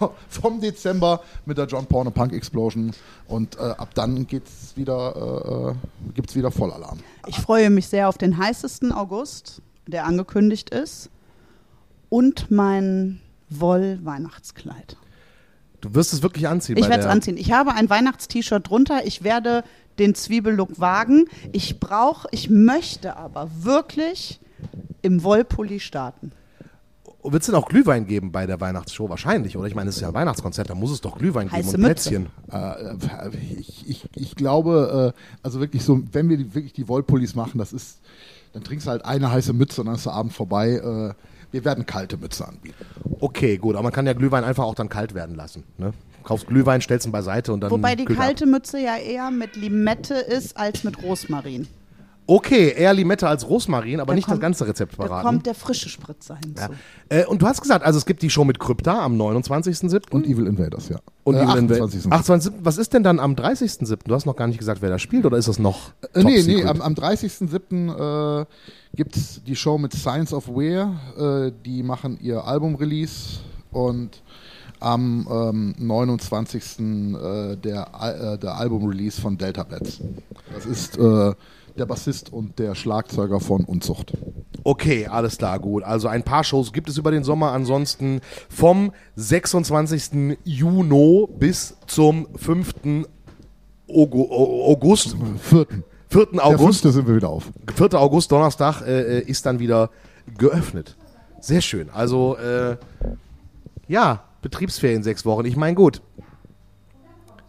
vom 0.28 0.60
Dezember 0.60 1.20
mit 1.46 1.56
der 1.56 1.66
John 1.66 1.86
Porno 1.86 2.10
Punk 2.10 2.32
Explosion. 2.32 2.92
Und 3.28 3.56
äh, 3.56 3.62
ab 3.62 3.90
dann 3.94 4.26
geht's 4.26 4.72
wieder, 4.74 5.74
äh, 5.76 6.10
gibt's 6.14 6.34
wieder 6.34 6.50
Vollalarm. 6.50 6.98
Ich 7.26 7.38
freue 7.38 7.70
mich 7.70 7.86
sehr 7.86 8.08
auf 8.08 8.18
den 8.18 8.38
heißesten 8.38 8.92
August, 8.92 9.62
der 9.86 10.04
angekündigt 10.04 10.70
ist, 10.70 11.10
und 12.08 12.50
mein 12.50 13.20
Woll-Weihnachtskleid. 13.50 14.96
Du 15.80 15.94
wirst 15.94 16.12
es 16.12 16.22
wirklich 16.22 16.48
anziehen. 16.48 16.76
Ich 16.76 16.88
werde 16.88 17.04
es 17.04 17.06
anziehen. 17.06 17.36
Ich 17.36 17.52
habe 17.52 17.72
ein 17.74 17.88
Weihnachtst-T-Shirt 17.88 18.68
drunter. 18.68 19.06
Ich 19.06 19.22
werde 19.22 19.62
den 19.98 20.14
Zwiebellook 20.14 20.80
wagen. 20.80 21.26
Ich 21.52 21.80
brauche, 21.80 22.28
ich 22.30 22.50
möchte 22.50 23.16
aber 23.16 23.50
wirklich 23.60 24.40
im 25.02 25.22
Wollpulli 25.22 25.80
starten. 25.80 26.32
Wird 27.24 27.42
es 27.42 27.46
denn 27.46 27.56
auch 27.56 27.68
Glühwein 27.68 28.06
geben 28.06 28.32
bei 28.32 28.46
der 28.46 28.60
Weihnachtsshow? 28.60 29.08
Wahrscheinlich, 29.08 29.56
oder? 29.56 29.66
Ich 29.66 29.74
meine, 29.74 29.90
es 29.90 29.96
ist 29.96 30.02
ja 30.02 30.08
ein 30.08 30.14
Weihnachtskonzert, 30.14 30.70
da 30.70 30.74
muss 30.74 30.90
es 30.90 31.00
doch 31.00 31.18
Glühwein 31.18 31.48
geben 31.48 31.58
Heiße 31.58 31.76
und 31.76 31.82
Mütze. 31.82 32.10
Plätzchen. 32.10 32.26
Äh, 32.50 33.58
ich, 33.58 33.88
ich, 33.88 34.08
ich 34.14 34.34
glaube, 34.36 35.14
äh, 35.14 35.20
also 35.42 35.60
wirklich 35.60 35.84
so, 35.84 36.00
wenn 36.12 36.28
wir 36.28 36.36
die, 36.36 36.54
wirklich 36.54 36.72
die 36.72 36.88
Wollpullis 36.88 37.34
machen, 37.34 37.58
das 37.58 37.72
ist, 37.72 38.00
dann 38.52 38.62
trinkst 38.62 38.86
du 38.86 38.92
halt 38.92 39.04
eine 39.04 39.30
heiße 39.30 39.52
Mütze 39.52 39.80
und 39.80 39.88
dann 39.88 39.96
ist 39.96 40.06
der 40.06 40.12
Abend 40.14 40.32
vorbei. 40.32 40.74
Äh, 40.74 41.14
wir 41.50 41.64
werden 41.64 41.86
kalte 41.86 42.16
Mütze 42.16 42.46
anbieten. 42.46 42.84
Okay, 43.20 43.58
gut, 43.58 43.74
aber 43.74 43.84
man 43.84 43.92
kann 43.92 44.06
ja 44.06 44.12
Glühwein 44.12 44.44
einfach 44.44 44.64
auch 44.64 44.74
dann 44.74 44.88
kalt 44.88 45.14
werden 45.14 45.34
lassen. 45.34 45.64
Ne? 45.76 45.92
Kaufst 46.28 46.46
Glühwein, 46.46 46.82
stellst 46.82 47.06
ihn 47.06 47.12
beiseite 47.12 47.52
und 47.54 47.60
dann. 47.62 47.70
Wobei 47.70 47.94
die 47.96 48.04
kühlt 48.04 48.18
er 48.18 48.22
ab. 48.22 48.26
kalte 48.28 48.44
Mütze 48.46 48.78
ja 48.78 48.96
eher 48.98 49.30
mit 49.30 49.56
Limette 49.56 50.12
ist 50.14 50.56
als 50.58 50.84
mit 50.84 51.02
Rosmarin. 51.02 51.66
Okay, 52.30 52.74
eher 52.76 52.92
Limette 52.92 53.26
als 53.26 53.48
Rosmarin, 53.48 54.00
aber 54.00 54.08
Da 54.12 54.14
nicht 54.16 54.26
das 54.26 54.32
kommt- 54.32 54.42
ganze 54.42 54.66
Rezept 54.68 54.92
Da 54.98 55.06
verraten. 55.06 55.26
kommt 55.26 55.46
der 55.46 55.54
frische 55.54 55.88
Spritzer 55.88 56.36
hinzu. 56.44 56.60
Ja. 56.60 56.68
Äh, 57.08 57.24
und 57.24 57.40
du 57.40 57.46
hast 57.46 57.62
gesagt, 57.62 57.82
also 57.86 57.96
es 57.98 58.04
gibt 58.04 58.20
die 58.20 58.28
Show 58.28 58.44
mit 58.44 58.58
Krypta 58.58 59.02
am 59.02 59.16
29.07. 59.16 60.10
Und 60.12 60.26
Evil 60.26 60.46
Invaders, 60.46 60.90
ja. 60.90 60.98
Und 61.24 61.36
äh, 61.36 61.38
Evil 61.38 61.54
Inva- 61.54 61.82
28. 61.82 62.12
28. 62.12 62.52
Was 62.62 62.76
ist 62.76 62.92
denn 62.92 63.02
dann 63.02 63.18
am 63.18 63.34
30.07.? 63.34 64.00
Du 64.06 64.14
hast 64.14 64.26
noch 64.26 64.36
gar 64.36 64.46
nicht 64.46 64.58
gesagt, 64.58 64.82
wer 64.82 64.90
da 64.90 64.98
spielt, 64.98 65.24
oder 65.24 65.38
ist 65.38 65.48
das 65.48 65.58
noch? 65.58 65.92
Äh, 66.12 66.22
nee, 66.22 66.42
nee, 66.42 66.64
am, 66.66 66.82
am 66.82 66.92
30.07. 66.92 68.42
Äh, 68.42 68.44
gibt 68.94 69.16
es 69.16 69.42
die 69.46 69.56
Show 69.56 69.78
mit 69.78 69.94
Science 69.94 70.34
of 70.34 70.48
Wear. 70.48 71.00
Äh, 71.48 71.52
die 71.64 71.82
machen 71.82 72.18
ihr 72.20 72.44
Album-Release 72.44 73.38
und 73.72 74.22
am 74.80 75.26
ähm, 75.30 75.74
29. 75.78 76.78
Äh, 76.80 77.56
der, 77.56 77.88
äh, 78.34 78.38
der 78.38 78.56
Album-Release 78.56 79.20
von 79.20 79.36
Delta 79.38 79.62
Blitz. 79.64 80.00
Das 80.54 80.66
ist 80.66 80.96
äh, 80.98 81.32
der 81.78 81.86
Bassist 81.86 82.32
und 82.32 82.58
der 82.58 82.74
Schlagzeuger 82.74 83.40
von 83.40 83.64
Unzucht. 83.64 84.12
Okay, 84.64 85.06
alles 85.06 85.38
klar, 85.38 85.58
gut. 85.60 85.82
Also 85.84 86.08
ein 86.08 86.22
paar 86.24 86.42
Shows 86.44 86.72
gibt 86.72 86.88
es 86.88 86.98
über 86.98 87.10
den 87.10 87.22
Sommer. 87.24 87.52
Ansonsten 87.52 88.20
vom 88.48 88.92
26. 89.16 90.36
Juni 90.44 91.26
bis 91.38 91.76
zum 91.86 92.26
5. 92.36 92.74
Augu- 93.88 94.30
Au- 94.30 94.72
August, 94.72 95.16
Vierten. 95.40 95.84
4. 96.10 96.26
Der 96.32 96.44
August, 96.46 96.62
fünfte 96.82 96.92
sind 96.92 97.06
wir 97.06 97.16
wieder 97.16 97.28
auf. 97.28 97.50
4. 97.74 97.94
August, 97.94 98.32
Donnerstag, 98.32 98.82
äh, 98.82 99.18
äh, 99.18 99.22
ist 99.22 99.44
dann 99.46 99.58
wieder 99.58 99.90
geöffnet. 100.36 100.96
Sehr 101.40 101.60
schön. 101.60 101.88
Also, 101.90 102.36
äh, 102.36 102.76
ja, 103.86 104.24
Betriebsferien 104.42 105.02
sechs 105.02 105.24
Wochen. 105.24 105.44
Ich 105.44 105.56
meine, 105.56 105.74
gut. 105.74 106.00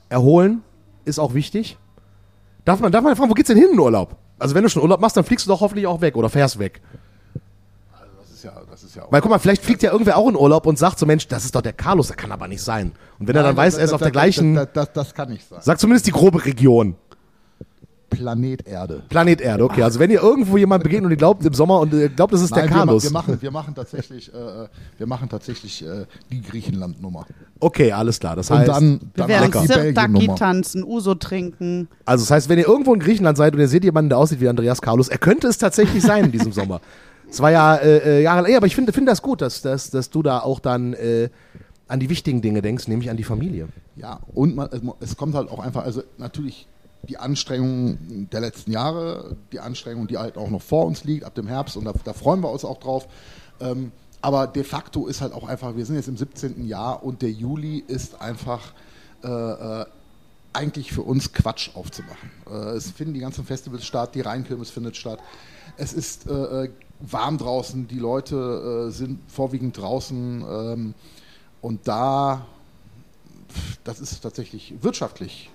Erholen 0.10 0.64
ist 1.06 1.20
auch 1.20 1.34
wichtig. 1.34 1.78
Darf 2.66 2.80
man, 2.80 2.92
darf 2.92 3.04
man 3.04 3.16
fragen, 3.16 3.30
wo 3.30 3.34
geht's 3.34 3.48
denn 3.48 3.58
hin 3.58 3.68
in 3.68 3.72
den 3.74 3.80
Urlaub? 3.80 4.16
Also, 4.38 4.56
wenn 4.56 4.64
du 4.64 4.70
schon 4.70 4.82
Urlaub 4.82 5.00
machst, 5.02 5.18
dann 5.18 5.24
fliegst 5.24 5.46
du 5.46 5.50
doch 5.52 5.62
hoffentlich 5.62 5.86
auch 5.88 6.02
weg 6.02 6.16
oder 6.16 6.30
fährst 6.30 6.60
weg. 6.60 6.82
Das 8.20 8.30
ist 8.32 8.44
ja, 8.44 8.54
das 8.70 8.84
ist 8.84 8.96
ja 8.96 9.04
auch 9.04 9.12
Weil 9.12 9.22
guck 9.22 9.30
mal, 9.32 9.40
vielleicht 9.40 9.64
fliegt 9.64 9.84
ja 9.84 9.92
irgendwer 9.92 10.18
auch 10.18 10.30
in 10.30 10.36
Urlaub 10.36 10.66
und 10.66 10.80
sagt 10.80 10.98
so, 10.98 11.06
Mensch, 11.06 11.28
das 11.28 11.46
ist 11.46 11.56
doch 11.56 11.62
der 11.62 11.74
Carlos, 11.74 12.08
der 12.08 12.16
kann 12.16 12.32
aber 12.32 12.48
nicht 12.48 12.62
sein. 12.62 12.94
Und 13.20 13.28
wenn 13.28 13.36
er 13.36 13.44
dann 13.44 13.56
Nein, 13.56 13.66
weiß, 13.66 13.74
das- 13.74 13.80
er 13.80 13.84
ist 13.86 13.90
das- 13.92 13.96
auf 13.96 14.00
der 14.00 14.08
das- 14.08 14.14
gleichen, 14.14 14.56
Das, 14.56 14.70
das, 14.74 14.94
das 14.94 15.14
kann 15.14 15.30
nicht 15.30 15.48
sein. 15.48 15.60
sag 15.62 15.80
zumindest 15.80 16.08
die 16.08 16.12
grobe 16.12 16.46
Region. 16.46 16.96
Planet 18.10 18.68
Erde. 18.68 19.04
Planet 19.10 19.42
Erde, 19.42 19.64
okay. 19.64 19.84
Also 19.84 20.00
wenn 20.00 20.10
ihr 20.12 20.22
irgendwo 20.22 20.58
jemand 20.58 20.84
begegnet 20.84 21.06
und 21.06 21.12
ihr 21.12 21.18
glaubt 21.18 21.46
im 21.46 21.54
Sommer 21.54 21.80
und 21.80 21.94
ihr 21.94 22.10
glaubt, 22.10 22.34
das 22.34 22.42
ist 22.42 22.56
der 22.56 22.64
Nein, 22.66 22.70
wir, 22.72 22.76
ma- 22.78 22.86
Carlos. 22.86 23.04
wir 23.04 23.12
machen, 23.12 23.38
wir 23.42 23.52
machen 23.52 23.76
tatsächlich, 23.76 24.34
äh, 24.34 24.68
wir 24.98 25.08
machen 25.08 25.30
tatsächlich 25.30 25.86
äh, 25.86 26.06
die 26.32 26.42
Griechenland-Nummer. 26.42 27.26
Okay, 27.60 27.92
alles 27.92 28.20
klar. 28.20 28.36
Das 28.36 28.50
Und 28.52 28.58
heißt, 28.60 28.70
dann, 28.70 29.00
Wir 29.02 29.10
dann 29.16 29.28
werden 29.28 29.52
Belgien-Nummer. 29.94 30.36
tanzen, 30.36 30.84
Uso 30.84 31.16
trinken. 31.16 31.88
also 32.06 32.24
das 32.24 32.32
heißt, 32.32 32.50
wenn 32.50 32.60
ihr 32.60 32.68
irgendwo 32.68 32.94
in 32.94 33.00
Griechenland 33.00 33.38
seid 33.38 33.54
und 33.54 33.60
ihr 33.60 33.68
seht 33.68 33.84
jemanden, 33.84 34.10
der 34.10 34.18
aussieht 34.18 34.40
wie 34.42 34.48
Andreas 34.50 34.82
Carlos, 34.82 35.08
er 35.10 35.18
könnte 35.18 35.48
es 35.48 35.58
tatsächlich 35.58 36.04
sein 36.04 36.26
in 36.26 36.32
diesem 36.32 36.52
Sommer. 36.52 36.82
Es 37.32 37.40
war 37.42 37.52
ja 37.52 37.76
äh, 37.76 37.98
äh, 38.20 38.24
jahrelang, 38.24 38.50
ja, 38.52 38.58
aber 38.58 38.66
ich 38.66 38.74
finde 38.74 38.92
finde 38.92 39.12
das 39.12 39.22
gut, 39.22 39.42
dass, 39.42 39.62
dass, 39.62 39.92
dass 39.92 40.10
du 40.10 40.24
da 40.24 40.40
auch 40.40 40.60
dann 40.60 40.94
äh, 40.94 41.30
an 41.88 42.00
die 42.00 42.10
wichtigen 42.10 42.42
Dinge 42.42 42.64
denkst, 42.64 42.88
nämlich 42.88 43.12
an 43.12 43.18
die 43.18 43.24
Familie. 43.24 43.68
Ja, 43.98 44.20
und 44.34 44.56
man, 44.56 44.68
es 45.00 45.16
kommt 45.16 45.36
halt 45.36 45.48
auch 45.52 45.60
einfach, 45.60 45.84
also 45.86 46.02
natürlich 46.18 46.68
die 47.04 47.18
Anstrengungen 47.18 48.28
der 48.32 48.42
letzten 48.42 48.72
Jahre, 48.72 49.38
die 49.52 49.60
Anstrengung, 49.60 50.08
die 50.08 50.18
halt 50.18 50.38
auch 50.38 50.50
noch 50.50 50.62
vor 50.62 50.86
uns 50.86 51.04
liegt, 51.04 51.24
ab 51.24 51.36
dem 51.36 51.48
Herbst, 51.48 51.78
und 51.78 51.86
da, 51.86 51.94
da 52.04 52.14
freuen 52.14 52.42
wir 52.42 52.52
uns 52.52 52.66
auch 52.66 52.80
drauf. 52.80 53.08
Ähm, 53.60 53.92
aber 54.22 54.48
de 54.48 54.64
facto 54.64 55.08
ist 55.08 55.22
halt 55.22 55.34
auch 55.34 55.48
einfach, 55.48 55.76
wir 55.76 55.86
sind 55.86 55.96
jetzt 55.96 56.10
im 56.10 56.18
17. 56.18 56.68
Jahr 56.68 57.04
und 57.04 57.22
der 57.22 57.32
Juli 57.32 57.84
ist 57.88 58.22
einfach 58.22 58.74
äh, 59.24 59.28
äh, 59.28 59.86
eigentlich 60.52 60.92
für 60.92 61.04
uns 61.04 61.32
Quatsch 61.32 61.76
aufzumachen. 61.76 62.30
Äh, 62.50 62.76
es 62.76 62.92
finden 62.92 63.14
die 63.14 63.22
ganzen 63.22 63.46
Festivals 63.46 63.86
statt, 63.86 64.16
die 64.16 64.22
Rheinkirmes 64.22 64.70
findet 64.70 64.98
statt. 64.98 65.20
Es 65.78 65.94
ist 65.94 66.28
äh, 66.28 66.66
äh, 66.66 66.70
warm 67.00 67.38
draußen, 67.38 67.88
die 67.88 68.00
Leute 68.00 68.88
äh, 68.88 68.92
sind 68.92 69.20
vorwiegend 69.32 69.78
draußen 69.78 70.42
ähm, 70.42 70.94
und 71.62 71.88
da 71.88 72.46
das 73.84 74.00
ist 74.00 74.20
tatsächlich 74.22 74.76
wirtschaftlich 74.82 75.50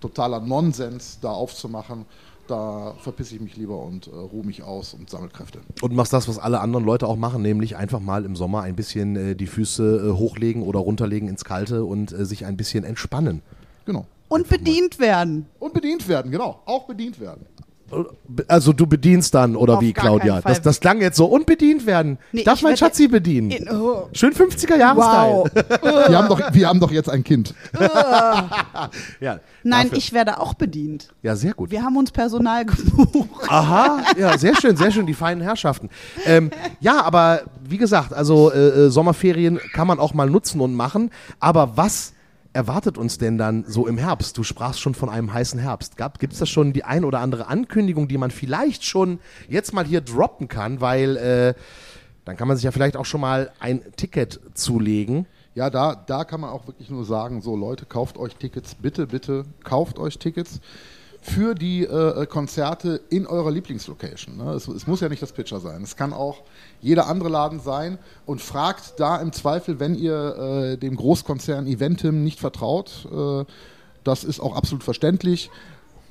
totaler 0.00 0.40
Nonsens, 0.40 1.18
da 1.20 1.30
aufzumachen. 1.30 2.04
Da 2.46 2.94
verpisse 3.00 3.34
ich 3.34 3.40
mich 3.40 3.56
lieber 3.56 3.82
und 3.82 4.06
äh, 4.06 4.10
ruhe 4.10 4.44
mich 4.46 4.62
aus 4.62 4.94
und 4.94 5.10
sammle 5.10 5.28
Kräfte. 5.30 5.58
Und 5.82 5.94
machst 5.94 6.12
das, 6.12 6.28
was 6.28 6.38
alle 6.38 6.60
anderen 6.60 6.84
Leute 6.84 7.08
auch 7.08 7.16
machen, 7.16 7.42
nämlich 7.42 7.76
einfach 7.76 7.98
mal 7.98 8.24
im 8.24 8.36
Sommer 8.36 8.62
ein 8.62 8.76
bisschen 8.76 9.16
äh, 9.16 9.34
die 9.34 9.48
Füße 9.48 10.12
äh, 10.12 10.12
hochlegen 10.16 10.62
oder 10.62 10.78
runterlegen 10.78 11.28
ins 11.28 11.44
Kalte 11.44 11.84
und 11.84 12.12
äh, 12.12 12.24
sich 12.24 12.46
ein 12.46 12.56
bisschen 12.56 12.84
entspannen. 12.84 13.42
Genau. 13.84 14.06
Und 14.28 14.48
bedient 14.48 15.00
werden. 15.00 15.46
Und 15.58 15.74
bedient 15.74 16.06
werden, 16.06 16.30
genau. 16.30 16.60
Auch 16.66 16.86
bedient 16.86 17.18
werden. 17.18 17.46
Also 18.48 18.72
du 18.72 18.86
bedienst 18.86 19.32
dann, 19.34 19.54
oder 19.54 19.74
Auf 19.74 19.80
wie, 19.80 19.92
Claudia? 19.92 20.40
Das, 20.40 20.60
das 20.60 20.80
klang 20.80 21.00
jetzt 21.00 21.16
so. 21.16 21.26
Und 21.26 21.46
bedient 21.46 21.86
werden. 21.86 22.18
Nee, 22.32 22.42
Darf 22.42 22.56
ich 22.58 22.62
mein 22.64 22.76
Schatzi 22.76 23.06
bedienen? 23.06 23.50
In, 23.52 23.68
oh, 23.70 24.08
Schön 24.12 24.32
50er-Jahre-Style. 24.32 25.44
wow. 25.82 26.08
Wir 26.08 26.18
haben, 26.18 26.28
doch, 26.28 26.40
wir 26.52 26.68
haben 26.68 26.80
doch 26.80 26.90
jetzt 26.90 27.08
ein 27.08 27.22
Kind. 27.22 27.54
Ja, 29.20 29.40
Nein, 29.62 29.84
dafür- 29.86 29.98
ich 29.98 30.12
werde 30.12 30.40
auch 30.40 30.54
bedient. 30.54 31.08
Ja, 31.22 31.36
sehr 31.36 31.54
gut. 31.54 31.70
Wir 31.70 31.82
haben 31.82 31.96
uns 31.96 32.10
Personal 32.10 32.64
gebucht. 32.64 33.48
Aha, 33.48 33.98
ja, 34.18 34.36
sehr 34.38 34.54
schön, 34.56 34.76
sehr 34.76 34.90
schön, 34.90 35.06
die 35.06 35.14
feinen 35.14 35.42
Herrschaften. 35.42 35.88
Ähm, 36.24 36.50
ja, 36.80 37.02
aber 37.02 37.42
wie 37.64 37.78
gesagt, 37.78 38.12
also 38.12 38.50
äh, 38.52 38.86
äh, 38.86 38.90
Sommerferien 38.90 39.58
kann 39.72 39.86
man 39.86 39.98
auch 39.98 40.14
mal 40.14 40.28
nutzen 40.28 40.60
und 40.60 40.74
machen. 40.74 41.10
Aber 41.40 41.76
was 41.76 42.12
erwartet 42.56 42.98
uns 42.98 43.18
denn 43.18 43.38
dann 43.38 43.64
so 43.68 43.86
im 43.86 43.98
Herbst? 43.98 44.36
Du 44.36 44.42
sprachst 44.42 44.80
schon 44.80 44.94
von 44.94 45.08
einem 45.08 45.32
heißen 45.32 45.60
Herbst. 45.60 45.96
Gibt 45.96 46.32
es 46.32 46.38
da 46.38 46.46
schon 46.46 46.72
die 46.72 46.82
ein 46.82 47.04
oder 47.04 47.20
andere 47.20 47.46
Ankündigung, 47.46 48.08
die 48.08 48.18
man 48.18 48.30
vielleicht 48.30 48.84
schon 48.84 49.20
jetzt 49.48 49.72
mal 49.72 49.84
hier 49.84 50.00
droppen 50.00 50.48
kann? 50.48 50.80
Weil 50.80 51.16
äh, 51.16 51.54
dann 52.24 52.36
kann 52.36 52.48
man 52.48 52.56
sich 52.56 52.64
ja 52.64 52.72
vielleicht 52.72 52.96
auch 52.96 53.04
schon 53.04 53.20
mal 53.20 53.52
ein 53.60 53.82
Ticket 53.96 54.40
zulegen. 54.54 55.26
Ja, 55.54 55.70
da, 55.70 55.94
da 55.94 56.24
kann 56.24 56.40
man 56.40 56.50
auch 56.50 56.66
wirklich 56.66 56.90
nur 56.90 57.04
sagen, 57.04 57.40
so 57.42 57.56
Leute, 57.56 57.86
kauft 57.86 58.18
euch 58.18 58.34
Tickets, 58.36 58.74
bitte, 58.74 59.06
bitte, 59.06 59.44
kauft 59.62 59.98
euch 59.98 60.18
Tickets 60.18 60.60
für 61.26 61.54
die 61.56 61.82
äh, 61.82 62.24
Konzerte 62.26 63.00
in 63.10 63.26
eurer 63.26 63.50
Lieblingslocation. 63.50 64.36
Ne? 64.36 64.52
Es, 64.52 64.68
es 64.68 64.86
muss 64.86 65.00
ja 65.00 65.08
nicht 65.08 65.22
das 65.22 65.32
Pitcher 65.32 65.58
sein. 65.58 65.82
Es 65.82 65.96
kann 65.96 66.12
auch 66.12 66.42
jeder 66.80 67.08
andere 67.08 67.28
Laden 67.28 67.58
sein 67.58 67.98
und 68.26 68.40
fragt 68.40 69.00
da 69.00 69.16
im 69.16 69.32
Zweifel, 69.32 69.80
wenn 69.80 69.96
ihr 69.96 70.36
äh, 70.36 70.76
dem 70.78 70.94
Großkonzern 70.94 71.66
Eventim 71.66 72.22
nicht 72.22 72.38
vertraut, 72.38 73.08
äh, 73.12 73.44
das 74.04 74.22
ist 74.22 74.38
auch 74.38 74.54
absolut 74.54 74.84
verständlich, 74.84 75.50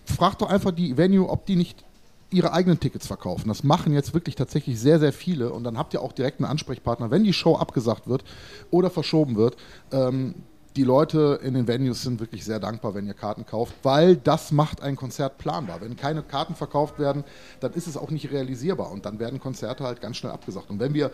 fragt 0.04 0.42
doch 0.42 0.50
einfach 0.50 0.72
die 0.72 0.98
Venue, 0.98 1.30
ob 1.30 1.46
die 1.46 1.56
nicht 1.56 1.86
ihre 2.30 2.52
eigenen 2.52 2.82
Tickets 2.82 3.08
verkaufen. 3.08 3.48
Das 3.48 3.64
machen 3.64 3.94
jetzt 3.94 4.14
wirklich 4.14 4.36
tatsächlich 4.36 4.80
sehr, 4.80 5.00
sehr 5.00 5.14
viele. 5.14 5.54
Und 5.54 5.64
dann 5.64 5.78
habt 5.78 5.94
ihr 5.94 6.02
auch 6.02 6.12
direkt 6.12 6.42
einen 6.42 6.50
Ansprechpartner, 6.50 7.10
wenn 7.10 7.24
die 7.24 7.32
Show 7.32 7.56
abgesagt 7.56 8.08
wird 8.08 8.26
oder 8.70 8.90
verschoben 8.90 9.38
wird. 9.38 9.56
Ähm, 9.94 10.36
die 10.76 10.84
Leute 10.84 11.40
in 11.42 11.54
den 11.54 11.68
Venues 11.68 12.02
sind 12.02 12.20
wirklich 12.20 12.44
sehr 12.44 12.60
dankbar, 12.60 12.94
wenn 12.96 13.08
ihr 13.08 13.14
Karten 13.14 13.46
kauft, 13.46 13.74
weil 13.84 14.18
das 14.18 14.52
macht 14.52 14.82
ein 14.82 14.96
Konzert 14.96 15.38
planbar. 15.38 15.80
Wenn 15.82 15.96
keine 15.96 16.22
Karten 16.22 16.56
verkauft 16.56 17.00
werden, 17.00 17.24
dann 17.62 17.74
ist 17.74 17.88
es 17.88 17.96
auch 17.96 18.12
nicht 18.12 18.32
realisierbar 18.32 18.92
und 18.92 19.06
dann 19.06 19.20
werden 19.20 19.40
Konzerte 19.40 19.86
halt 19.86 20.02
ganz 20.02 20.18
schnell 20.18 20.34
abgesagt. 20.34 20.70
Und 20.70 20.80
wenn 20.80 20.94
wir 20.94 21.12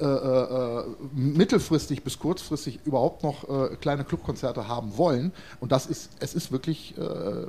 äh, 0.00 0.04
äh, 0.04 0.84
mittelfristig 1.14 2.02
bis 2.02 2.18
kurzfristig 2.18 2.80
überhaupt 2.84 3.22
noch 3.22 3.48
äh, 3.48 3.76
kleine 3.76 4.04
Clubkonzerte 4.04 4.66
haben 4.66 4.96
wollen, 4.96 5.32
und 5.60 5.72
das 5.72 5.86
ist, 5.86 6.10
es 6.20 6.34
ist 6.34 6.50
wirklich, 6.50 6.96
äh, 6.96 7.46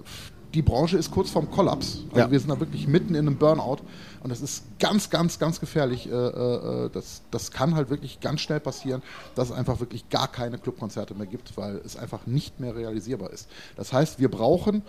die 0.53 0.62
Branche 0.62 0.98
ist 0.98 1.12
kurz 1.12 1.29
vorm 1.31 1.50
Kollaps. 1.50 2.00
Also 2.10 2.19
Ja. 2.19 2.31
wir 2.31 2.39
sind 2.39 2.50
da 2.50 2.60
wirklich 2.60 2.88
mitten 2.88 3.15
in 3.15 3.27
einem 3.27 3.38
Burnout 3.38 3.77
und 4.22 4.29
das 4.29 4.41
ist 4.41 4.63
ganz, 4.79 5.10
ganz, 5.10 5.39
ganz 5.39 5.60
gefährlich. 5.60 6.07
Äh, 6.07 6.12
äh, 6.12 6.89
das, 6.91 7.24
das 7.31 7.51
kann 7.51 7.75
halt 7.75 7.89
wirklich 7.89 8.19
ganz 8.19 8.41
schnell 8.41 8.60
passieren, 8.60 9.01
dass 9.36 9.50
es 9.50 9.55
einfach 9.55 9.79
wirklich 9.79 10.10
gar 10.10 10.27
keine 10.27 10.57
Clubkonzerte 10.57 11.15
mehr 11.15 11.27
gibt, 11.27 11.57
weil 11.57 11.77
es 11.86 11.98
einfach 11.98 12.27
nicht 12.27 12.60
mehr 12.60 12.75
realisierbar 12.75 13.31
ist. 13.31 13.48
Das 13.75 13.91
heißt, 13.93 14.19
wir 14.19 14.29
brauchen 14.29 14.83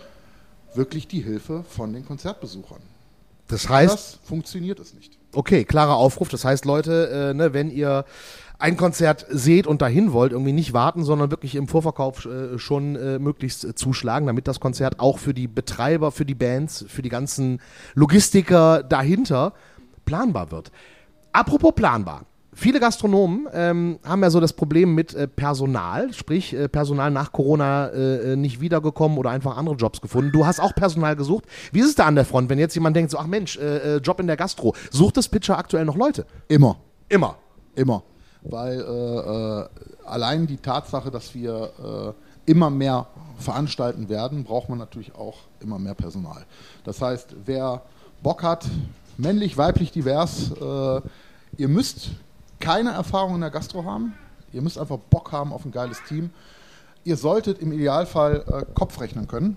wirklich 0.75 1.07
die 1.07 1.21
Hilfe 1.21 1.63
von 1.67 1.93
den 1.93 2.05
Konzertbesuchern. 2.05 2.81
Das 3.47 3.69
heißt, 3.69 3.93
Das 3.93 4.19
funktioniert 4.23 4.79
es 4.79 4.93
nicht. 4.93 5.17
okay, 5.33 5.65
klarer 5.65 5.95
Aufruf. 5.95 6.29
Das 6.29 6.45
heißt, 6.45 6.65
Leute, 6.65 7.31
äh, 7.31 7.33
ne, 7.33 7.53
wenn 7.53 7.69
ihr 7.69 8.05
ein 8.57 8.77
Konzert 8.77 9.25
seht 9.29 9.67
und 9.67 9.81
dahin 9.81 10.13
wollt, 10.13 10.31
irgendwie 10.31 10.53
nicht 10.53 10.73
warten, 10.73 11.03
sondern 11.03 11.29
wirklich 11.29 11.55
im 11.55 11.67
Vorverkauf 11.67 12.25
äh, 12.25 12.57
schon 12.57 12.95
äh, 12.95 13.19
möglichst 13.19 13.65
äh, 13.65 13.75
zuschlagen, 13.75 14.27
damit 14.27 14.47
das 14.47 14.59
Konzert 14.59 14.99
auch 14.99 15.19
für 15.19 15.33
die 15.33 15.47
Betreiber, 15.47 16.11
für 16.11 16.25
die 16.25 16.35
Bands, 16.35 16.85
für 16.87 17.01
die 17.01 17.09
ganzen 17.09 17.59
Logistiker 17.95 18.81
dahinter 18.81 19.53
planbar 20.05 20.51
wird. 20.51 20.71
Apropos 21.33 21.73
planbar. 21.75 22.25
Viele 22.57 22.79
Gastronomen 22.79 23.49
ähm, 23.53 23.99
haben 24.05 24.23
ja 24.23 24.29
so 24.29 24.39
das 24.39 24.53
Problem 24.53 24.95
mit 24.95 25.13
äh, 25.13 25.27
Personal, 25.27 26.13
sprich 26.13 26.53
äh, 26.53 26.69
Personal 26.69 27.11
nach 27.11 27.33
Corona 27.33 27.87
äh, 27.87 28.31
äh, 28.31 28.35
nicht 28.37 28.61
wiedergekommen 28.61 29.17
oder 29.17 29.29
einfach 29.29 29.57
andere 29.57 29.75
Jobs 29.75 29.99
gefunden. 29.99 30.31
Du 30.31 30.45
hast 30.45 30.61
auch 30.61 30.73
Personal 30.73 31.17
gesucht. 31.17 31.43
Wie 31.73 31.81
ist 31.81 31.87
es 31.87 31.95
da 31.95 32.05
an 32.05 32.15
der 32.15 32.23
Front, 32.23 32.49
wenn 32.49 32.57
jetzt 32.57 32.73
jemand 32.73 32.95
denkt, 32.95 33.11
so 33.11 33.17
ach 33.17 33.27
Mensch, 33.27 33.57
äh, 33.57 33.95
äh, 33.95 33.97
Job 33.97 34.21
in 34.21 34.27
der 34.27 34.37
Gastro, 34.37 34.73
sucht 34.89 35.17
das 35.17 35.27
Pitcher 35.27 35.57
aktuell 35.57 35.83
noch 35.83 35.97
Leute? 35.97 36.25
Immer. 36.47 36.77
Immer. 37.09 37.35
Immer. 37.75 38.03
Weil 38.41 39.67
allein 40.05 40.45
die 40.45 40.57
Tatsache, 40.57 41.09
dass 41.09 41.33
wir 41.33 42.13
immer 42.45 42.69
mehr 42.69 43.07
veranstalten 43.37 44.07
werden, 44.07 44.43
braucht 44.43 44.69
man 44.69 44.77
natürlich 44.77 45.15
auch 45.15 45.39
immer 45.59 45.79
mehr 45.79 45.95
Personal. 45.95 46.45
Das 46.83 47.01
heißt, 47.01 47.35
wer 47.45 47.81
Bock 48.21 48.43
hat, 48.43 48.65
männlich, 49.17 49.57
weiblich, 49.57 49.91
divers, 49.91 50.51
ihr 51.57 51.67
müsst 51.67 52.11
keine 52.65 52.93
Erfahrung 52.93 53.35
in 53.35 53.41
der 53.41 53.51
Gastro 53.51 53.85
haben. 53.85 54.15
Ihr 54.51 54.63
müsst 54.63 54.79
einfach 54.79 54.97
Bock 54.97 55.31
haben 55.31 55.53
auf 55.53 55.65
ein 55.65 55.71
geiles 55.71 56.01
Team. 56.09 56.31
Ihr 57.03 57.15
solltet 57.15 57.59
im 57.59 57.71
Idealfall 57.71 58.43
äh, 58.47 58.65
Kopf 58.73 58.99
rechnen 58.99 59.27
können, 59.27 59.55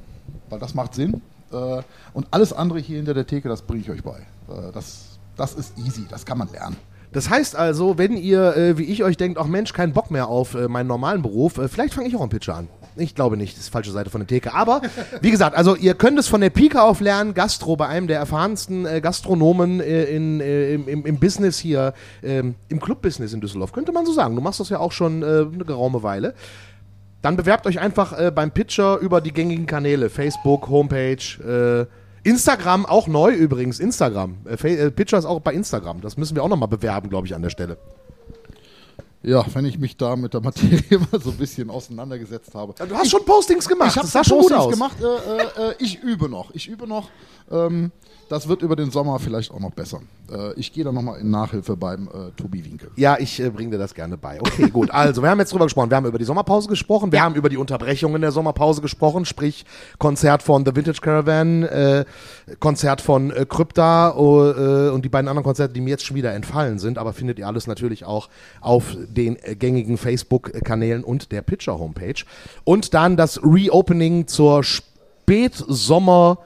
weil 0.51 0.59
das 0.59 0.75
macht 0.75 0.95
Sinn. 0.95 1.23
Äh, 1.51 1.83
und 2.13 2.27
alles 2.31 2.53
andere 2.53 2.79
hier 2.81 2.99
hinter 2.99 3.15
der 3.15 3.27
Theke, 3.27 3.49
das 3.49 3.63
bringe 3.63 3.81
ich 3.81 3.91
euch 3.91 4.03
bei. 4.03 4.19
Äh, 4.19 4.73
das, 4.75 5.19
das 5.37 5.55
ist 5.55 5.79
easy, 5.79 6.07
das 6.11 6.27
kann 6.27 6.37
man 6.37 6.53
lernen. 6.53 6.77
Das 7.13 7.31
heißt 7.31 7.57
also, 7.57 7.97
wenn 7.97 8.17
ihr, 8.17 8.57
äh, 8.57 8.79
wie 8.79 8.85
ich 8.85 9.03
euch 9.03 9.17
denkt, 9.17 9.39
ach 9.39 9.47
Mensch, 9.47 9.73
keinen 9.73 9.93
Bock 9.93 10.11
mehr 10.11 10.29
auf 10.29 10.55
äh, 10.55 10.69
meinen 10.69 10.87
normalen 10.87 11.23
Beruf, 11.23 11.57
äh, 11.59 11.69
vielleicht 11.69 11.95
fange 11.95 12.09
ich 12.09 12.17
auch 12.17 12.21
einen 12.21 12.31
Pitcher 12.31 12.55
an. 12.55 12.69
Ich 12.97 13.15
glaube 13.15 13.37
nicht, 13.37 13.53
das 13.53 13.61
ist 13.61 13.69
die 13.69 13.73
falsche 13.73 13.93
Seite 13.93 14.11
von 14.11 14.21
der 14.21 14.27
Theke. 14.27 14.53
Aber 14.53 14.83
wie 15.23 15.31
gesagt, 15.31 15.57
also 15.57 15.75
ihr 15.75 15.95
könnt 15.95 16.19
es 16.19 16.29
von 16.29 16.41
der 16.41 16.51
Pike 16.51 16.83
auf 16.83 17.01
lernen, 17.01 17.33
Gastro 17.33 17.77
bei 17.77 17.87
einem 17.87 18.09
der 18.09 18.19
erfahrensten 18.19 18.85
äh, 18.85 19.01
Gastronomen 19.01 19.81
äh, 19.81 20.05
in, 20.05 20.41
äh, 20.41 20.75
im, 20.75 20.89
im, 20.89 21.07
im 21.07 21.19
Business 21.19 21.59
hier, 21.59 21.95
ähm, 22.23 22.57
im 22.69 22.81
Clubbusiness 22.81 23.33
in 23.33 23.41
Düsseldorf, 23.41 23.73
könnte 23.73 23.93
man 23.93 24.05
so 24.05 24.13
sagen. 24.13 24.37
Du 24.37 24.43
machst 24.43 24.61
das 24.61 24.69
ja 24.69 24.79
auch 24.79 24.93
schon 24.93 25.25
eine 25.25 25.65
geraume 25.65 26.03
Weile. 26.03 26.35
Dann 27.23 27.37
bewerbt 27.37 27.67
euch 27.67 27.81
einfach 27.81 28.31
beim 28.33 28.53
Pitcher 28.53 28.99
über 28.99 29.21
die 29.21 29.33
gängigen 29.33 29.67
Kanäle. 29.67 30.09
Facebook, 30.09 30.69
Homepage, 30.69 31.17
äh, 31.43 31.87
Instagram, 32.29 32.87
auch 32.87 33.07
neu 33.07 33.33
übrigens, 33.33 33.81
Instagram. 33.81 34.37
Äh, 34.45 34.75
äh, 34.75 34.91
Pitcher 34.91 35.19
ist 35.19 35.25
auch 35.25 35.41
bei 35.41 35.53
Instagram. 35.53 36.01
Das 36.01 36.17
müssen 36.17 36.37
wir 36.37 36.43
auch 36.43 36.49
nochmal 36.49 36.69
bewerben, 36.69 37.09
glaube 37.09 37.27
ich, 37.27 37.35
an 37.35 37.43
der 37.43 37.51
Stelle. 37.51 37.79
Ja, 39.23 39.45
wenn 39.53 39.65
ich 39.65 39.79
mich 39.79 39.97
da 39.97 40.15
mit 40.15 40.33
der 40.35 40.41
Materie 40.41 40.99
mal 41.13 41.21
so 41.21 41.31
ein 41.31 41.37
bisschen 41.37 41.71
auseinandergesetzt 41.71 42.55
habe. 42.55 42.75
Du 42.87 42.95
hast 42.95 43.11
schon 43.11 43.25
Postings 43.25 43.67
gemacht, 43.69 43.91
Ich 43.91 43.97
habe 43.97 44.25
schon 44.25 44.39
gut 44.41 44.51
Postings 44.53 44.65
aus. 44.65 44.73
gemacht. 44.73 44.97
Äh, 45.01 45.65
äh, 45.65 45.71
äh, 45.71 45.75
ich 45.79 46.01
übe 46.03 46.29
noch. 46.29 46.55
Ich 46.55 46.69
übe 46.69 46.87
noch. 46.87 47.09
Ähm, 47.51 47.91
das 48.29 48.47
wird 48.47 48.63
über 48.63 48.77
den 48.77 48.91
Sommer 48.91 49.19
vielleicht 49.19 49.51
auch 49.51 49.61
noch 49.61 49.73
besser. 49.73 50.01
Äh, 50.31 50.53
ich 50.55 50.73
gehe 50.73 50.85
da 50.85 50.93
nochmal 50.93 51.21
in 51.21 51.31
Nachhilfe 51.31 51.77
beim 51.77 52.09
äh, 52.09 52.31
Tobi 52.37 52.65
Winkel. 52.65 52.91
Ja, 52.97 53.17
ich 53.19 53.41
äh, 53.41 53.51
bringe 53.51 53.73
dir 53.73 53.79
das 53.79 53.95
gerne 53.95 54.17
bei. 54.17 54.41
Okay, 54.41 54.69
gut. 54.71 54.91
Also, 54.91 55.23
wir 55.23 55.31
haben 55.31 55.39
jetzt 55.39 55.53
drüber 55.53 55.65
gesprochen. 55.65 55.91
Wir 55.91 55.97
haben 55.97 56.07
über 56.07 56.19
die 56.19 56.25
Sommerpause 56.25 56.69
gesprochen. 56.69 57.13
Wir 57.13 57.23
haben 57.23 57.35
über 57.35 57.49
die 57.49 57.57
Unterbrechung 57.57 58.15
in 58.15 58.21
der 58.21 58.33
Sommerpause 58.33 58.81
gesprochen. 58.81 59.25
Sprich, 59.25 59.65
Konzert 59.99 60.43
von 60.43 60.65
The 60.65 60.75
Vintage 60.75 61.01
Caravan, 61.01 61.63
äh, 61.65 62.05
Konzert 62.61 63.01
von 63.01 63.31
äh, 63.31 63.47
Krypta 63.49 64.11
äh, 64.11 64.91
und 64.91 65.05
die 65.05 65.09
beiden 65.09 65.29
anderen 65.29 65.45
Konzerte, 65.45 65.75
die 65.75 65.81
mir 65.81 65.91
jetzt 65.91 66.05
schon 66.05 66.17
wieder 66.17 66.33
entfallen 66.35 66.79
sind. 66.79 66.99
Aber 66.99 67.13
findet 67.13 67.39
ihr 67.39 67.47
alles 67.47 67.67
natürlich 67.67 68.05
auch 68.05 68.29
auf 68.61 68.97
den 69.09 69.37
gängigen 69.59 69.97
Facebook-Kanälen 69.97 71.05
und 71.05 71.33
der 71.33 71.43
Pitcher-Homepage. 71.43 72.25
Und 72.65 72.95
dann 72.95 73.17
das 73.17 73.41
Reopening 73.43 74.27
zur 74.27 74.63
Spätsommer- 74.63 76.39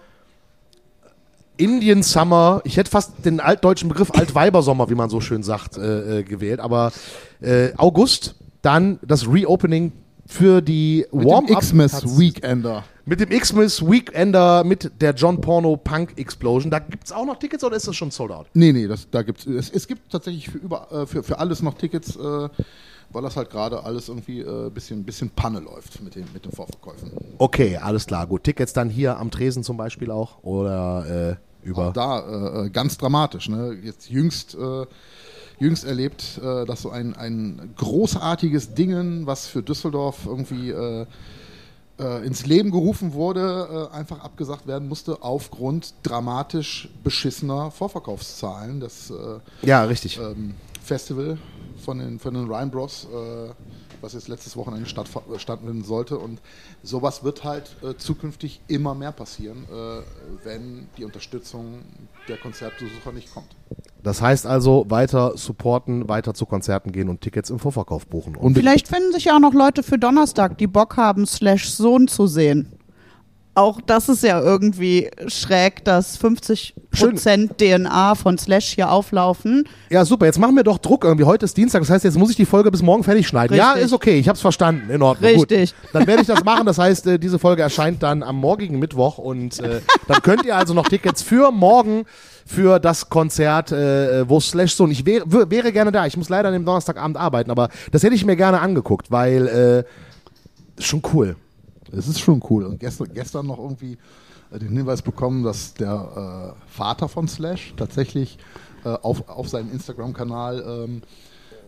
Indian 1.56 2.02
Summer, 2.02 2.60
ich 2.64 2.76
hätte 2.76 2.90
fast 2.90 3.24
den 3.24 3.40
altdeutschen 3.40 3.88
Begriff 3.88 4.10
Altweibersommer, 4.12 4.88
wie 4.90 4.94
man 4.94 5.10
so 5.10 5.20
schön 5.20 5.42
sagt, 5.42 5.76
äh, 5.76 6.20
äh, 6.20 6.22
gewählt, 6.22 6.60
aber 6.60 6.92
äh, 7.40 7.70
August, 7.76 8.34
dann 8.62 8.98
das 9.02 9.28
Reopening 9.28 9.92
für 10.26 10.60
die 10.62 11.06
Mit 11.12 11.24
dem 11.24 11.30
Warm-Up. 11.30 11.60
Xmas 11.60 12.18
Weekender. 12.18 12.84
Mit 13.04 13.20
dem 13.20 13.30
Xmas 13.30 13.82
Weekender, 13.82 14.64
mit 14.64 14.90
der 15.00 15.12
John 15.14 15.40
Porno 15.40 15.76
Punk 15.76 16.16
Explosion. 16.16 16.70
Da 16.70 16.78
gibt 16.78 17.04
es 17.04 17.12
auch 17.12 17.26
noch 17.26 17.38
Tickets 17.38 17.64
oder 17.64 17.76
ist 17.76 17.88
das 17.88 17.96
schon 17.96 18.10
sold 18.12 18.30
out? 18.30 18.46
Nee, 18.54 18.72
nee, 18.72 18.86
das, 18.86 19.08
da 19.10 19.22
gibt's, 19.22 19.44
es, 19.46 19.70
es 19.70 19.88
gibt 19.88 20.10
tatsächlich 20.10 20.48
für, 20.48 20.58
über, 20.58 20.90
äh, 20.92 21.06
für, 21.06 21.22
für 21.22 21.38
alles 21.38 21.62
noch 21.62 21.74
Tickets, 21.74 22.16
äh, 22.16 22.48
weil 23.12 23.22
das 23.22 23.36
halt 23.36 23.50
gerade 23.50 23.84
alles 23.84 24.08
irgendwie 24.08 24.42
ein 24.42 24.66
äh, 24.66 24.70
bisschen, 24.70 25.04
bisschen 25.04 25.30
Panne 25.30 25.60
läuft 25.60 26.02
mit 26.02 26.14
den, 26.14 26.26
mit 26.32 26.44
den 26.44 26.52
Vorverkäufen. 26.52 27.12
Okay, 27.38 27.76
alles 27.76 28.06
klar, 28.06 28.26
gut. 28.26 28.44
Tickets 28.44 28.72
dann 28.72 28.88
hier 28.90 29.18
am 29.18 29.30
Tresen 29.30 29.62
zum 29.62 29.76
Beispiel 29.76 30.10
auch 30.10 30.42
oder 30.42 31.36
äh, 31.62 31.66
über. 31.66 31.88
Auch 31.88 31.92
da 31.92 32.20
äh, 32.20 32.66
äh, 32.66 32.70
ganz 32.70 32.98
dramatisch. 32.98 33.48
Ne? 33.48 33.76
Jetzt 33.82 34.10
jüngst, 34.10 34.54
äh, 34.54 34.86
jüngst 35.58 35.84
erlebt, 35.84 36.40
äh, 36.42 36.64
dass 36.64 36.82
so 36.82 36.90
ein, 36.90 37.14
ein 37.14 37.74
großartiges 37.76 38.74
Dingen, 38.74 39.26
was 39.26 39.46
für 39.46 39.62
Düsseldorf 39.62 40.26
irgendwie 40.26 40.74
ins 42.24 42.46
Leben 42.46 42.72
gerufen 42.72 43.12
wurde, 43.12 43.90
einfach 43.92 44.24
abgesagt 44.24 44.66
werden 44.66 44.88
musste 44.88 45.22
aufgrund 45.22 45.94
dramatisch 46.02 46.88
beschissener 47.04 47.70
Vorverkaufszahlen. 47.70 48.80
Das 48.80 49.12
Ja, 49.62 49.84
richtig. 49.84 50.18
ähm, 50.18 50.54
Festival 50.82 51.38
von 51.82 51.98
den, 51.98 52.18
von 52.18 52.34
den 52.34 52.46
Ryan 52.46 52.70
Bros, 52.70 53.06
äh, 53.12 53.50
was 54.00 54.14
jetzt 54.14 54.28
letztes 54.28 54.56
Wochenende 54.56 54.88
statt, 54.88 55.08
stattfinden 55.36 55.84
sollte. 55.84 56.18
Und 56.18 56.40
sowas 56.82 57.24
wird 57.24 57.44
halt 57.44 57.76
äh, 57.82 57.96
zukünftig 57.96 58.60
immer 58.68 58.94
mehr 58.94 59.12
passieren, 59.12 59.64
äh, 59.64 60.02
wenn 60.44 60.88
die 60.96 61.04
Unterstützung 61.04 61.82
der 62.28 62.36
Konzertbesucher 62.36 63.12
nicht 63.12 63.32
kommt. 63.32 63.48
Das 64.02 64.20
heißt 64.20 64.46
also, 64.46 64.86
weiter 64.88 65.36
supporten, 65.36 66.08
weiter 66.08 66.34
zu 66.34 66.46
Konzerten 66.46 66.90
gehen 66.90 67.08
und 67.08 67.20
Tickets 67.20 67.50
im 67.50 67.58
Vorverkauf 67.58 68.06
buchen. 68.06 68.34
Und 68.36 68.54
Vielleicht 68.54 68.88
finden 68.88 69.12
sich 69.12 69.26
ja 69.26 69.36
auch 69.36 69.40
noch 69.40 69.54
Leute 69.54 69.82
für 69.82 69.98
Donnerstag, 69.98 70.58
die 70.58 70.66
Bock 70.66 70.96
haben, 70.96 71.26
Slash 71.26 71.70
Sohn 71.70 72.08
zu 72.08 72.26
sehen. 72.26 72.72
Auch 73.54 73.82
das 73.82 74.08
ist 74.08 74.22
ja 74.22 74.40
irgendwie 74.40 75.10
schräg, 75.28 75.84
dass 75.84 76.18
50% 76.18 77.50
DNA 77.58 78.14
von 78.14 78.38
Slash 78.38 78.68
hier 78.74 78.90
auflaufen. 78.90 79.68
Ja, 79.90 80.06
super. 80.06 80.24
Jetzt 80.24 80.38
machen 80.38 80.56
wir 80.56 80.62
doch 80.64 80.78
Druck 80.78 81.04
irgendwie. 81.04 81.24
Heute 81.24 81.44
ist 81.44 81.54
Dienstag. 81.56 81.82
Das 81.82 81.90
heißt, 81.90 82.04
jetzt 82.04 82.16
muss 82.16 82.30
ich 82.30 82.36
die 82.36 82.46
Folge 82.46 82.70
bis 82.70 82.80
morgen 82.80 83.04
fertig 83.04 83.28
schneiden. 83.28 83.54
Ja, 83.56 83.72
Richtig. 83.72 83.84
ist 83.86 83.92
okay. 83.92 84.18
Ich 84.18 84.26
hab's 84.28 84.40
verstanden. 84.40 84.88
In 84.88 85.02
Ordnung. 85.02 85.30
Richtig. 85.30 85.74
Gut. 85.74 85.90
Dann 85.92 86.06
werde 86.06 86.22
ich 86.22 86.28
das 86.28 86.42
machen. 86.44 86.64
Das 86.64 86.78
heißt, 86.78 87.06
äh, 87.06 87.18
diese 87.18 87.38
Folge 87.38 87.60
erscheint 87.60 88.02
dann 88.02 88.22
am 88.22 88.36
morgigen 88.36 88.78
Mittwoch. 88.78 89.18
Und 89.18 89.60
äh, 89.60 89.80
dann 90.08 90.22
könnt 90.22 90.46
ihr 90.46 90.56
also 90.56 90.72
noch 90.72 90.88
Tickets 90.88 91.20
für 91.20 91.50
morgen 91.50 92.04
für 92.46 92.78
das 92.78 93.10
Konzert, 93.10 93.70
äh, 93.70 94.26
wo 94.28 94.40
Slash 94.40 94.74
so. 94.74 94.84
Und 94.84 94.92
ich 94.92 95.04
wäre, 95.04 95.30
wär- 95.30 95.50
wäre 95.50 95.72
gerne 95.72 95.92
da. 95.92 96.06
Ich 96.06 96.16
muss 96.16 96.30
leider 96.30 96.48
an 96.48 96.54
dem 96.54 96.64
Donnerstagabend 96.64 97.18
arbeiten. 97.18 97.50
Aber 97.50 97.68
das 97.90 98.02
hätte 98.02 98.14
ich 98.14 98.24
mir 98.24 98.36
gerne 98.36 98.60
angeguckt, 98.60 99.10
weil 99.10 99.46
äh, 99.46 100.80
ist 100.80 100.86
schon 100.86 101.02
cool. 101.12 101.36
Das 101.92 102.08
ist 102.08 102.20
schon 102.20 102.42
cool. 102.50 102.64
Und 102.64 102.80
gestern, 102.80 103.12
gestern 103.12 103.46
noch 103.46 103.58
irgendwie 103.58 103.98
äh, 104.50 104.58
den 104.58 104.70
Hinweis 104.70 105.02
bekommen, 105.02 105.42
dass 105.44 105.74
der 105.74 106.54
äh, 106.56 106.70
Vater 106.70 107.08
von 107.08 107.28
Slash 107.28 107.74
tatsächlich 107.76 108.38
äh, 108.84 108.88
auf, 108.88 109.28
auf 109.28 109.48
seinem 109.48 109.70
Instagram-Kanal 109.72 110.64
ähm, 110.66 111.02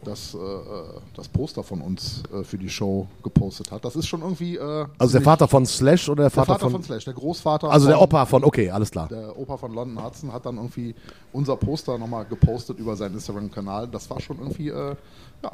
das, 0.04 0.34
äh, 0.34 0.38
äh, 0.38 1.00
das 1.14 1.28
Poster 1.28 1.62
von 1.62 1.80
uns 1.80 2.22
äh, 2.32 2.44
für 2.44 2.58
die 2.58 2.68
Show 2.68 3.06
gepostet 3.22 3.70
hat. 3.70 3.84
Das 3.84 3.96
ist 3.96 4.06
schon 4.06 4.20
irgendwie. 4.20 4.58
Also 4.58 5.12
der 5.12 5.22
Vater 5.22 5.48
von 5.48 5.66
Slash 5.66 6.08
oder 6.08 6.24
der 6.24 6.30
der 6.30 6.30
Vater, 6.30 6.46
Vater 6.54 6.60
von, 6.60 6.72
von, 6.72 6.82
Slash, 6.82 7.04
der 7.04 7.14
Großvater. 7.14 7.70
Also 7.70 7.87
der 7.87 7.96
von- 7.96 8.04
Opa 8.04 8.26
von, 8.26 8.44
okay, 8.44 8.70
alles 8.70 8.90
klar. 8.90 9.08
Der 9.08 9.38
Opa 9.38 9.56
von 9.56 9.72
London 9.72 10.04
Hudson 10.04 10.32
hat 10.32 10.46
dann 10.46 10.56
irgendwie 10.56 10.94
unser 11.32 11.56
Poster 11.56 11.98
nochmal 11.98 12.24
gepostet 12.26 12.78
über 12.78 12.96
seinen 12.96 13.14
Instagram-Kanal. 13.14 13.88
Das 13.88 14.08
war 14.10 14.20
schon 14.20 14.38
irgendwie 14.38 14.68
ja, 14.68 14.96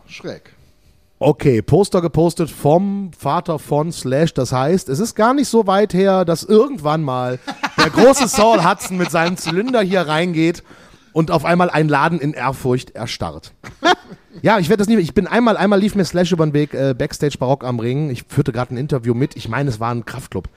schräg. 0.07 0.55
Okay, 1.23 1.61
Poster 1.61 2.01
gepostet 2.01 2.51
vom 2.51 3.11
Vater 3.13 3.59
von 3.59 3.93
Slash. 3.93 4.33
Das 4.33 4.53
heißt, 4.53 4.89
es 4.89 5.01
ist 5.01 5.15
gar 5.15 5.35
nicht 5.35 5.49
so 5.49 5.67
weit 5.67 5.93
her, 5.93 6.25
dass 6.25 6.45
irgendwann 6.45 7.03
mal 7.03 7.39
der 7.77 7.91
große 7.91 8.27
Saul 8.27 8.65
Hudson 8.65 8.97
mit 8.97 9.11
seinem 9.11 9.37
Zylinder 9.37 9.83
hier 9.83 10.01
reingeht 10.01 10.63
und 11.13 11.31
auf 11.31 11.45
einmal 11.45 11.69
ein 11.69 11.91
Laden 11.91 12.21
in 12.21 12.33
Ehrfurcht 12.33 12.93
erstarrt. 12.93 13.53
Ja, 14.41 14.59
ich 14.61 14.71
werde 14.71 14.79
das 14.79 14.89
nie. 14.89 14.97
Ich 14.97 15.13
bin 15.13 15.27
einmal, 15.27 15.59
einmal 15.59 15.79
lief 15.79 15.95
mir 15.95 16.07
Slash 16.07 16.33
über 16.33 16.47
den 16.47 16.55
Weg 16.55 16.73
äh, 16.73 16.95
Backstage 16.97 17.37
Barock 17.39 17.65
am 17.65 17.81
Ring. 17.81 18.09
Ich 18.09 18.25
führte 18.27 18.53
gerade 18.53 18.75
ein 18.75 18.79
Interview 18.79 19.13
mit. 19.13 19.37
Ich 19.37 19.47
meine, 19.47 19.69
es 19.69 19.79
war 19.79 19.93
ein 19.93 20.07
Kraftclub. 20.07 20.49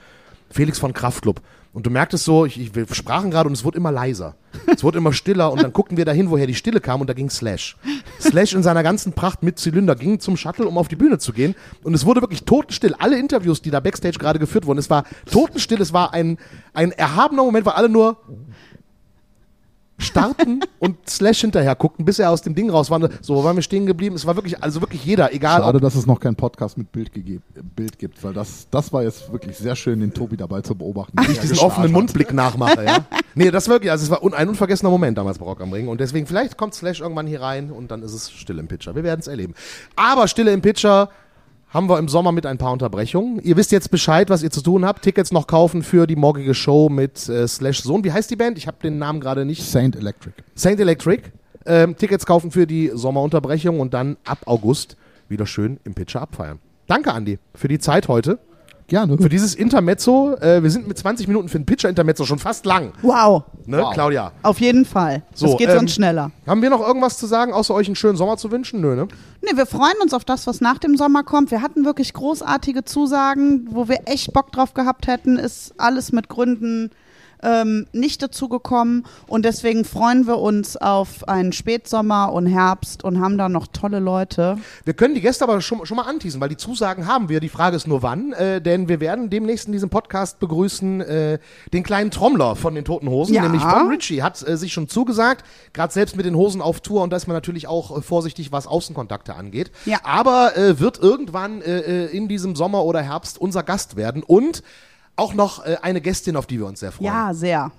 Felix 0.53 0.79
von 0.79 0.93
Kraftclub. 0.93 1.41
Und 1.73 1.87
du 1.87 1.89
merktest 1.89 2.25
so, 2.25 2.45
ich, 2.45 2.59
ich, 2.59 2.75
wir 2.75 2.85
sprachen 2.91 3.31
gerade 3.31 3.47
und 3.47 3.53
es 3.53 3.63
wurde 3.63 3.77
immer 3.77 3.91
leiser. 3.91 4.35
Es 4.67 4.83
wurde 4.83 4.99
immer 4.99 5.11
stiller 5.11 5.51
und 5.51 5.63
dann 5.63 5.73
guckten 5.73 5.97
wir 5.97 6.05
dahin, 6.05 6.29
woher 6.29 6.45
die 6.45 6.53
Stille 6.53 6.79
kam 6.79 7.01
und 7.01 7.09
da 7.09 7.13
ging 7.13 7.31
Slash. 7.31 7.75
Slash 8.21 8.53
in 8.53 8.61
seiner 8.61 8.83
ganzen 8.83 9.13
Pracht 9.13 9.41
mit 9.41 9.57
Zylinder 9.57 9.95
ging 9.95 10.19
zum 10.19 10.37
Shuttle, 10.37 10.67
um 10.67 10.77
auf 10.77 10.87
die 10.87 10.95
Bühne 10.95 11.17
zu 11.17 11.33
gehen 11.33 11.55
und 11.81 11.95
es 11.95 12.05
wurde 12.05 12.21
wirklich 12.21 12.43
totenstill. 12.43 12.93
Alle 12.99 13.17
Interviews, 13.17 13.63
die 13.63 13.71
da 13.71 13.79
Backstage 13.79 14.19
gerade 14.19 14.37
geführt 14.37 14.67
wurden, 14.67 14.77
es 14.77 14.91
war 14.91 15.05
totenstill, 15.31 15.81
es 15.81 15.93
war 15.93 16.13
ein, 16.13 16.37
ein 16.75 16.91
erhabener 16.91 17.43
Moment, 17.43 17.65
weil 17.65 17.73
alle 17.73 17.89
nur 17.89 18.17
starten 20.03 20.61
und 20.79 20.97
Slash 21.09 21.41
hinterher 21.41 21.75
guckten, 21.75 22.05
bis 22.05 22.19
er 22.19 22.29
aus 22.29 22.41
dem 22.41 22.55
Ding 22.55 22.69
raus 22.69 22.89
war. 22.89 23.09
So 23.21 23.35
wo 23.35 23.43
waren 23.43 23.55
wir 23.55 23.63
stehen 23.63 23.85
geblieben. 23.85 24.15
Es 24.15 24.25
war 24.25 24.35
wirklich, 24.35 24.61
also 24.61 24.81
wirklich 24.81 25.03
jeder, 25.03 25.33
egal 25.33 25.61
Schade, 25.61 25.79
dass 25.79 25.95
es 25.95 26.05
noch 26.05 26.19
keinen 26.19 26.35
Podcast 26.35 26.77
mit 26.77 26.91
Bild, 26.91 27.11
Bild 27.75 27.99
gibt, 27.99 28.23
weil 28.23 28.33
das, 28.33 28.67
das 28.69 28.93
war 28.93 29.03
jetzt 29.03 29.31
wirklich 29.31 29.57
sehr 29.57 29.75
schön, 29.75 29.99
den 29.99 30.13
Tobi 30.13 30.37
dabei 30.37 30.61
zu 30.61 30.75
beobachten. 30.75 31.17
wie 31.25 31.31
ich 31.31 31.39
diesen 31.39 31.59
offenen 31.59 31.87
hat. 31.87 31.91
Mundblick 31.91 32.33
nachmache, 32.33 32.83
ja. 32.83 33.05
Nee, 33.35 33.49
das 33.49 33.67
wirklich, 33.67 33.89
also 33.89 34.03
es 34.03 34.11
war 34.11 34.21
ein 34.37 34.47
unvergessener 34.47 34.91
Moment 34.91 35.17
damals 35.17 35.39
bei 35.39 35.45
Rock 35.45 35.61
am 35.61 35.73
Ring 35.73 35.87
und 35.87 35.99
deswegen 35.99 36.27
vielleicht 36.27 36.55
kommt 36.55 36.75
Slash 36.75 37.01
irgendwann 37.01 37.25
hier 37.25 37.41
rein 37.41 37.71
und 37.71 37.89
dann 37.89 38.03
ist 38.03 38.13
es 38.13 38.29
still 38.31 38.59
im 38.59 38.67
Pitcher. 38.67 38.93
Wir 38.93 39.03
werden 39.03 39.21
es 39.21 39.27
erleben. 39.27 39.55
Aber 39.95 40.27
Stille 40.27 40.51
im 40.51 40.61
Pitcher 40.61 41.09
haben 41.73 41.89
wir 41.89 41.97
im 41.97 42.07
Sommer 42.07 42.31
mit 42.31 42.45
ein 42.45 42.59
paar 42.59 42.71
Unterbrechungen. 42.71 43.39
Ihr 43.41 43.57
wisst 43.57 43.71
jetzt 43.71 43.89
Bescheid, 43.89 44.29
was 44.29 44.43
ihr 44.43 44.51
zu 44.51 44.61
tun 44.61 44.85
habt. 44.85 45.01
Tickets 45.01 45.31
noch 45.31 45.47
kaufen 45.47 45.81
für 45.81 46.05
die 46.05 46.15
morgige 46.15 46.53
Show 46.53 46.87
mit 46.87 47.27
äh, 47.27 47.47
Slash 47.47 47.81
Sohn. 47.81 48.03
Wie 48.03 48.11
heißt 48.11 48.29
die 48.29 48.35
Band? 48.35 48.57
Ich 48.59 48.67
habe 48.67 48.77
den 48.83 48.99
Namen 48.99 49.19
gerade 49.19 49.43
nicht. 49.43 49.63
Saint 49.63 49.95
Electric. 49.95 50.35
Saint 50.53 50.79
Electric. 50.79 51.23
Ähm, 51.65 51.97
Tickets 51.97 52.25
kaufen 52.25 52.51
für 52.51 52.67
die 52.67 52.91
Sommerunterbrechung 52.93 53.79
und 53.79 53.93
dann 53.93 54.17
ab 54.25 54.39
August 54.45 54.97
wieder 55.29 55.45
schön 55.45 55.79
im 55.83 55.95
Pitcher 55.95 56.21
abfeiern. 56.21 56.59
Danke, 56.87 57.11
Andi, 57.11 57.39
für 57.55 57.69
die 57.69 57.79
Zeit 57.79 58.07
heute. 58.07 58.37
Gerne. 58.87 59.17
Für 59.17 59.29
dieses 59.29 59.55
Intermezzo. 59.55 60.35
Äh, 60.41 60.61
wir 60.63 60.69
sind 60.69 60.87
mit 60.87 60.97
20 60.97 61.27
Minuten 61.27 61.49
für 61.49 61.57
ein 61.57 61.65
Pitcher-Intermezzo 61.65 62.25
schon 62.25 62.39
fast 62.39 62.65
lang. 62.65 62.91
Wow, 63.01 63.43
Ne, 63.65 63.77
Wow. 63.79 63.93
Claudia? 63.93 64.31
auf 64.43 64.59
jeden 64.59 64.85
Fall. 64.85 65.23
So, 65.33 65.47
das 65.47 65.57
geht 65.57 65.69
ähm, 65.69 65.77
sonst 65.77 65.93
schneller. 65.93 66.31
Haben 66.45 66.61
wir 66.61 66.69
noch 66.69 66.85
irgendwas 66.85 67.17
zu 67.17 67.25
sagen, 67.25 67.53
außer 67.53 67.73
euch 67.73 67.87
einen 67.87 67.95
schönen 67.95 68.17
Sommer 68.17 68.37
zu 68.37 68.51
wünschen? 68.51 68.81
Nö, 68.81 68.95
ne? 68.95 69.07
Nee, 69.41 69.55
wir 69.57 69.65
freuen 69.65 69.95
uns 70.01 70.13
auf 70.13 70.25
das, 70.25 70.47
was 70.47 70.59
nach 70.61 70.77
dem 70.77 70.97
Sommer 70.97 71.23
kommt. 71.23 71.49
Wir 71.51 71.61
hatten 71.61 71.85
wirklich 71.85 72.13
großartige 72.13 72.83
Zusagen, 72.83 73.67
wo 73.71 73.87
wir 73.87 73.99
echt 74.05 74.33
Bock 74.33 74.51
drauf 74.51 74.73
gehabt 74.73 75.07
hätten. 75.07 75.37
Ist 75.37 75.73
alles 75.77 76.11
mit 76.11 76.27
Gründen 76.29 76.91
ähm, 77.43 77.87
nicht 77.91 78.21
dazu 78.21 78.49
gekommen. 78.49 79.05
Und 79.27 79.45
deswegen 79.45 79.85
freuen 79.85 80.25
wir 80.27 80.39
uns 80.39 80.77
auf 80.77 81.27
einen 81.27 81.53
Spätsommer 81.53 82.31
und 82.33 82.45
Herbst 82.47 83.03
und 83.03 83.19
haben 83.19 83.37
da 83.37 83.49
noch 83.49 83.67
tolle 83.67 83.99
Leute. 83.99 84.57
Wir 84.85 84.93
können 84.93 85.15
die 85.15 85.21
Gäste 85.21 85.43
aber 85.43 85.61
schon, 85.61 85.85
schon 85.85 85.97
mal 85.97 86.03
anteasen, 86.03 86.39
weil 86.41 86.49
die 86.49 86.57
Zusagen 86.57 87.07
haben 87.07 87.29
wir. 87.29 87.39
Die 87.39 87.49
Frage 87.49 87.75
ist 87.75 87.87
nur 87.87 88.01
wann, 88.01 88.33
äh, 88.33 88.61
denn 88.61 88.87
wir 88.87 88.99
werden 88.99 89.29
demnächst 89.29 89.67
in 89.67 89.73
diesem 89.73 89.89
Podcast 89.89 90.39
begrüßen 90.39 91.01
äh, 91.01 91.39
den 91.73 91.83
kleinen 91.83 92.11
Trommler 92.11 92.55
von 92.55 92.75
den 92.75 92.85
Toten 92.85 93.09
Hosen, 93.09 93.33
Ja. 93.35 93.43
nämlich 93.43 93.61
Von 93.61 93.87
Ritchie, 93.89 94.21
hat 94.23 94.47
äh, 94.47 94.57
sich 94.57 94.73
schon 94.73 94.87
zugesagt, 94.87 95.45
gerade 95.73 95.91
selbst 95.93 96.15
mit 96.15 96.25
den 96.25 96.35
Hosen 96.35 96.61
auf 96.61 96.79
Tour 96.81 97.03
und 97.03 97.09
da 97.09 97.17
ist 97.17 97.27
man 97.27 97.35
natürlich 97.35 97.67
auch 97.67 97.97
äh, 97.97 98.01
vorsichtig, 98.01 98.51
was 98.51 98.67
Außenkontakte 98.67 99.35
angeht. 99.35 99.71
Ja. 99.85 99.97
Aber 100.03 100.55
äh, 100.57 100.79
wird 100.79 100.99
irgendwann 100.99 101.61
äh, 101.61 102.05
in 102.07 102.27
diesem 102.27 102.55
Sommer 102.55 102.83
oder 102.83 103.01
Herbst 103.01 103.39
unser 103.39 103.63
Gast 103.63 103.95
werden 103.95 104.23
und 104.23 104.63
auch 105.15 105.33
noch 105.33 105.65
äh, 105.65 105.77
eine 105.81 106.01
Gästin, 106.01 106.35
auf 106.35 106.47
die 106.47 106.59
wir 106.59 106.65
uns 106.65 106.79
sehr 106.79 106.91
freuen. 106.91 107.07
Ja, 107.07 107.33
sehr. 107.33 107.71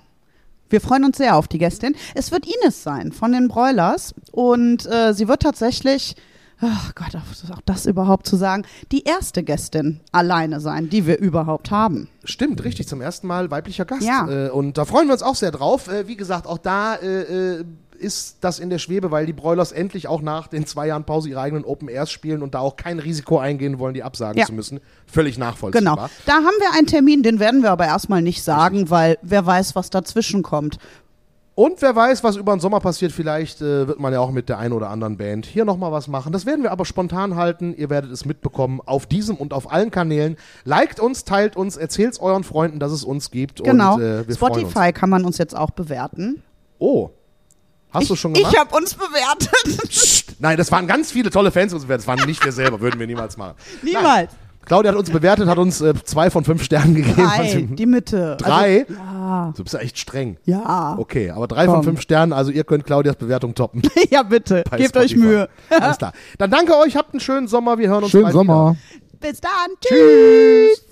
Wir 0.69 0.81
freuen 0.81 1.03
uns 1.03 1.17
sehr 1.17 1.35
auf 1.35 1.47
die 1.47 1.59
Gästin. 1.59 1.95
Es 2.15 2.31
wird 2.31 2.45
Ines 2.45 2.83
sein 2.83 3.11
von 3.11 3.31
den 3.31 3.47
Broilers 3.47 4.15
und 4.31 4.85
äh, 4.87 5.13
sie 5.13 5.27
wird 5.27 5.43
tatsächlich, 5.43 6.15
ach 6.59 6.95
Gott, 6.95 7.15
auch 7.15 7.51
auch 7.55 7.61
das 7.65 7.85
überhaupt 7.85 8.25
zu 8.25 8.35
sagen, 8.35 8.63
die 8.91 9.03
erste 9.03 9.43
Gästin 9.43 10.01
alleine 10.11 10.59
sein, 10.59 10.89
die 10.89 11.05
wir 11.05 11.19
überhaupt 11.19 11.69
haben. 11.69 12.09
Stimmt, 12.23 12.63
richtig, 12.63 12.87
zum 12.87 13.01
ersten 13.01 13.27
Mal 13.27 13.51
weiblicher 13.51 13.85
Gast. 13.85 14.01
Ja. 14.01 14.27
Äh, 14.27 14.49
und 14.49 14.77
da 14.77 14.85
freuen 14.85 15.07
wir 15.07 15.13
uns 15.13 15.21
auch 15.23 15.35
sehr 15.35 15.51
drauf. 15.51 15.87
Äh, 15.87 16.07
wie 16.07 16.15
gesagt, 16.15 16.47
auch 16.47 16.57
da 16.57 16.95
äh, 16.95 17.59
äh, 17.59 17.65
ist 17.95 18.37
das 18.41 18.59
in 18.59 18.69
der 18.69 18.77
Schwebe, 18.79 19.11
weil 19.11 19.25
die 19.25 19.33
Broilers 19.33 19.71
endlich 19.71 20.07
auch 20.07 20.21
nach 20.21 20.47
den 20.47 20.65
zwei 20.65 20.87
Jahren 20.87 21.03
Pause 21.03 21.29
ihre 21.29 21.41
eigenen 21.41 21.65
Open 21.65 21.89
Airs 21.89 22.11
spielen 22.11 22.41
und 22.41 22.53
da 22.53 22.59
auch 22.59 22.75
kein 22.75 22.99
Risiko 22.99 23.39
eingehen 23.39 23.79
wollen, 23.79 23.93
die 23.93 24.03
absagen 24.03 24.37
Ja. 24.39 24.45
zu 24.45 24.53
müssen. 24.53 24.79
Völlig 25.07 25.37
nachvollziehbar. 25.37 25.95
Genau. 25.95 26.09
Da 26.25 26.33
haben 26.33 26.55
wir 26.59 26.73
einen 26.77 26.87
Termin, 26.87 27.23
den 27.23 27.39
werden 27.39 27.61
wir 27.63 27.71
aber 27.71 27.85
erstmal 27.85 28.21
nicht 28.21 28.43
sagen, 28.43 28.89
weil 28.89 29.17
wer 29.21 29.45
weiß, 29.45 29.75
was 29.75 29.89
dazwischen 29.89 30.43
kommt. 30.43 30.77
Und 31.57 31.81
wer 31.81 31.95
weiß, 31.95 32.21
was 32.25 32.35
über 32.35 32.53
den 32.53 32.59
Sommer 32.59 32.81
passiert, 32.81 33.13
vielleicht 33.13 33.61
äh, 33.61 33.87
wird 33.87 33.97
man 33.97 34.11
ja 34.11 34.19
auch 34.19 34.31
mit 34.31 34.49
der 34.49 34.57
einen 34.57 34.73
oder 34.73 34.89
anderen 34.89 35.15
Band 35.15 35.45
hier 35.45 35.63
nochmal 35.63 35.89
was 35.93 36.09
machen. 36.09 36.33
Das 36.33 36.45
werden 36.45 36.63
wir 36.63 36.71
aber 36.73 36.83
spontan 36.83 37.37
halten. 37.37 37.73
Ihr 37.77 37.89
werdet 37.89 38.11
es 38.11 38.25
mitbekommen 38.25 38.81
auf 38.85 39.05
diesem 39.05 39.37
und 39.37 39.53
auf 39.53 39.71
allen 39.71 39.89
Kanälen. 39.89 40.35
Liked 40.65 40.99
uns, 40.99 41.23
teilt 41.23 41.55
uns, 41.55 41.77
erzählt's 41.77 42.19
euren 42.19 42.43
Freunden, 42.43 42.79
dass 42.79 42.91
es 42.91 43.05
uns 43.05 43.31
gibt. 43.31 43.63
Genau. 43.63 43.95
Und, 43.95 44.01
äh. 44.01 44.33
Spotify 44.33 44.91
kann 44.91 45.09
man 45.09 45.23
uns 45.23 45.37
jetzt 45.37 45.55
auch 45.55 45.71
bewerten. 45.71 46.43
Oh. 46.77 47.11
Hast 47.95 48.09
du 48.09 48.15
schon 48.15 48.33
gemacht? 48.33 48.53
Ich 48.53 48.59
habe 48.59 48.75
uns 48.75 48.93
bewertet. 48.93 49.89
Psst. 49.89 50.35
Nein, 50.39 50.57
das 50.57 50.71
waren 50.71 50.85
ganz 50.87 51.11
viele 51.11 51.29
tolle 51.29 51.51
Fans. 51.51 51.73
uns 51.73 51.83
bewertet. 51.83 52.07
Das 52.07 52.17
waren 52.17 52.27
nicht 52.27 52.43
wir 52.43 52.51
selber, 52.51 52.79
würden 52.81 52.99
wir 52.99 53.07
niemals 53.07 53.37
machen. 53.37 53.55
Niemals. 53.81 54.03
Nein. 54.03 54.27
Claudia 54.65 54.91
hat 54.91 54.97
uns 54.97 55.11
bewertet, 55.11 55.47
hat 55.47 55.59
uns 55.59 55.79
äh, 55.79 55.93
zwei 56.05 56.31
von 56.31 56.43
fünf 56.43 56.63
Sternen 56.63 56.95
gegeben. 56.95 57.15
Drei, 57.15 57.37
Also, 57.39 57.59
die 57.59 57.85
Mitte. 57.85 58.35
drei? 58.39 58.81
Also, 58.89 58.93
ja. 58.99 59.53
Du 59.55 59.63
bist 59.63 59.73
ja 59.75 59.79
echt 59.79 59.99
streng. 59.99 60.37
Ja. 60.45 60.95
Okay, 60.97 61.29
aber 61.29 61.47
drei 61.47 61.65
von 61.65 61.75
Komm. 61.75 61.83
fünf 61.83 62.01
Sternen, 62.01 62.33
also 62.33 62.49
ihr 62.49 62.63
könnt 62.63 62.83
Claudias 62.83 63.15
Bewertung 63.15 63.53
toppen. 63.53 63.83
ja, 64.09 64.23
bitte. 64.23 64.63
bei 64.69 64.77
Gebt 64.77 64.97
euch 64.97 65.11
Spotify. 65.11 65.17
Mühe. 65.19 65.49
Alles 65.69 65.99
klar. 65.99 66.13
Dann 66.39 66.49
danke 66.49 66.75
euch, 66.77 66.95
habt 66.95 67.13
einen 67.13 67.19
schönen 67.19 67.47
Sommer. 67.47 67.77
Wir 67.77 67.89
hören 67.89 68.01
uns 68.03 68.11
Schönen 68.11 68.23
bald 68.23 68.33
Sommer. 68.33 68.75
wieder. 68.91 69.19
Bis 69.19 69.39
dann. 69.39 69.51
Tschüss. 69.81 70.84